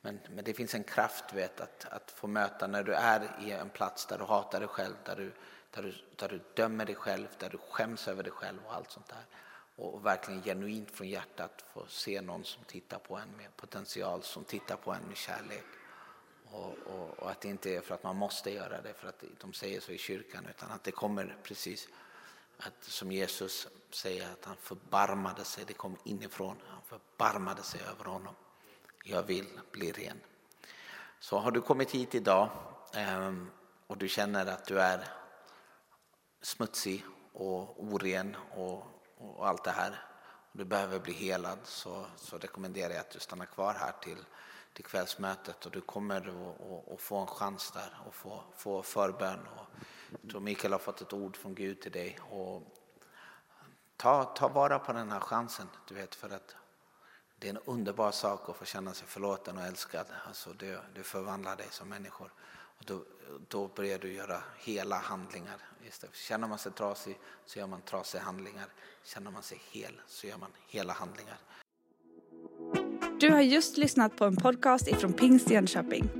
Men, 0.00 0.20
men 0.30 0.44
det 0.44 0.54
finns 0.54 0.74
en 0.74 0.84
kraft, 0.84 1.24
du 1.30 1.36
vet, 1.36 1.60
att, 1.60 1.86
att 1.90 2.10
få 2.10 2.26
möta 2.26 2.66
när 2.66 2.82
du 2.82 2.94
är 2.94 3.30
i 3.40 3.50
en 3.50 3.70
plats 3.70 4.06
där 4.06 4.18
du 4.18 4.24
hatar 4.24 4.60
dig 4.60 4.68
själv, 4.68 4.94
där 5.04 5.16
du 5.16 5.32
där 5.74 5.82
du, 5.82 5.94
där 6.16 6.28
du 6.28 6.40
dömer 6.54 6.86
dig 6.86 6.94
själv, 6.94 7.26
där 7.38 7.50
du 7.50 7.58
skäms 7.58 8.08
över 8.08 8.22
dig 8.22 8.32
själv 8.32 8.58
och 8.66 8.74
allt 8.74 8.90
sånt 8.90 9.08
där. 9.08 9.26
Och 9.76 10.06
verkligen 10.06 10.42
genuint 10.42 10.90
från 10.90 11.08
hjärtat 11.08 11.64
få 11.72 11.86
se 11.86 12.20
någon 12.20 12.44
som 12.44 12.64
tittar 12.64 12.98
på 12.98 13.16
en 13.16 13.36
med 13.36 13.56
potential, 13.56 14.22
som 14.22 14.44
tittar 14.44 14.76
på 14.76 14.92
en 14.92 15.02
med 15.02 15.16
kärlek. 15.16 15.64
Och, 16.50 16.78
och, 16.86 17.18
och, 17.18 17.30
att 17.30 17.40
det 17.40 17.48
inte 17.48 17.70
är 17.70 17.80
för 17.80 17.94
att 17.94 18.02
man 18.02 18.16
måste 18.16 18.50
göra 18.50 18.82
det, 18.82 18.94
för 18.94 19.08
att 19.08 19.24
de 19.40 19.52
säger 19.52 19.80
så 19.80 19.92
i 19.92 19.98
kyrkan, 19.98 20.46
utan 20.50 20.70
att 20.70 20.84
det 20.84 20.90
kommer 20.90 21.36
precis 21.42 21.88
att, 22.58 22.84
som 22.84 23.12
Jesus 23.12 23.68
säger, 23.94 24.32
att 24.32 24.44
han 24.44 24.56
förbarmade 24.56 25.44
sig, 25.44 25.64
det 25.64 25.72
kom 25.72 25.96
inifrån, 26.04 26.56
han 26.68 26.82
förbarmade 26.82 27.62
sig 27.62 27.80
över 27.90 28.04
honom. 28.04 28.34
Jag 29.04 29.22
vill 29.22 29.60
bli 29.72 29.92
ren. 29.92 30.20
Så 31.20 31.38
har 31.38 31.50
du 31.50 31.60
kommit 31.60 31.90
hit 31.90 32.14
idag 32.14 32.50
ehm, 32.94 33.50
och 33.86 33.98
du 33.98 34.08
känner 34.08 34.46
att 34.46 34.66
du 34.66 34.80
är 34.80 35.08
smutsig 36.42 37.04
och 37.32 37.84
oren 37.84 38.36
och, 38.56 38.86
och 39.16 39.48
allt 39.48 39.64
det 39.64 39.70
här 39.70 39.98
och 40.52 40.58
du 40.58 40.64
behöver 40.64 40.98
bli 40.98 41.12
helad 41.12 41.58
så, 41.64 42.06
så 42.16 42.38
rekommenderar 42.38 42.90
jag 42.90 43.00
att 43.00 43.10
du 43.10 43.18
stannar 43.18 43.46
kvar 43.46 43.74
här 43.74 43.92
till, 44.02 44.24
till 44.72 44.84
kvällsmötet 44.84 45.66
och 45.66 45.72
du 45.72 45.80
kommer 45.80 46.20
att 46.94 47.00
få 47.00 47.16
en 47.16 47.26
chans 47.26 47.70
där 47.70 47.98
och 48.06 48.14
få, 48.14 48.44
få 48.56 48.82
förbön. 48.82 49.48
Och 49.56 49.66
jag 50.22 50.30
tror 50.30 50.40
Mikael 50.40 50.72
har 50.72 50.78
fått 50.78 51.00
ett 51.00 51.12
ord 51.12 51.36
från 51.36 51.54
Gud 51.54 51.80
till 51.80 51.92
dig. 51.92 52.18
Och 52.30 52.62
ta, 54.02 54.24
ta 54.24 54.48
vara 54.48 54.78
på 54.78 54.92
den 54.92 55.10
här 55.10 55.20
chansen, 55.20 55.66
du 55.88 55.94
vet, 55.94 56.14
för 56.14 56.30
att 56.30 56.56
det 57.38 57.48
är 57.48 57.50
en 57.50 57.60
underbar 57.64 58.10
sak 58.10 58.48
att 58.48 58.56
få 58.56 58.64
känna 58.64 58.94
sig 58.94 59.08
förlåten 59.08 59.58
och 59.58 59.64
älskad. 59.64 60.06
Alltså 60.26 60.52
det, 60.52 60.80
det 60.94 61.02
förvandlar 61.02 61.56
dig 61.56 61.66
som 61.70 61.88
människor. 61.88 62.32
Och 62.78 62.84
då, 62.84 63.04
då 63.48 63.68
börjar 63.68 63.98
du 63.98 64.12
göra 64.12 64.42
hela 64.58 64.96
handlingar. 64.96 65.56
Istället. 65.88 66.16
Känner 66.16 66.48
man 66.48 66.58
sig 66.58 66.72
trasig 66.72 67.18
så 67.46 67.58
gör 67.58 67.66
man 67.66 67.82
trasiga 67.82 68.22
handlingar. 68.22 68.66
Känner 69.04 69.30
man 69.30 69.42
sig 69.42 69.62
hel 69.70 70.00
så 70.06 70.26
gör 70.26 70.36
man 70.36 70.50
hela 70.68 70.92
handlingar. 70.92 71.38
Du 73.20 73.30
har 73.30 73.40
just 73.40 73.76
lyssnat 73.76 74.16
på 74.16 74.24
en 74.24 74.36
podcast 74.36 74.88
ifrån 74.88 75.12
Pingst 75.12 75.50
Jönköping. 75.50 76.10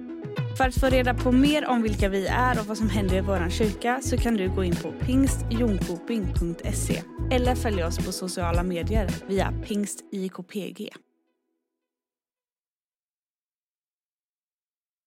För 0.58 0.68
att 0.68 0.80
få 0.80 0.86
reda 0.86 1.14
på 1.14 1.32
mer 1.32 1.66
om 1.66 1.82
vilka 1.82 2.08
vi 2.08 2.26
är 2.26 2.60
och 2.60 2.66
vad 2.66 2.78
som 2.78 2.88
händer 2.88 3.16
i 3.16 3.20
vår 3.20 3.50
kyrka 3.50 4.00
så 4.02 4.16
kan 4.16 4.34
du 4.34 4.54
gå 4.54 4.64
in 4.64 4.76
på 4.76 4.92
pingstjonkoping.se 4.92 7.02
eller 7.30 7.54
följa 7.54 7.86
oss 7.86 8.06
på 8.06 8.12
sociala 8.12 8.62
medier 8.62 9.10
via 9.28 9.52
pingstikpg. 9.68 10.88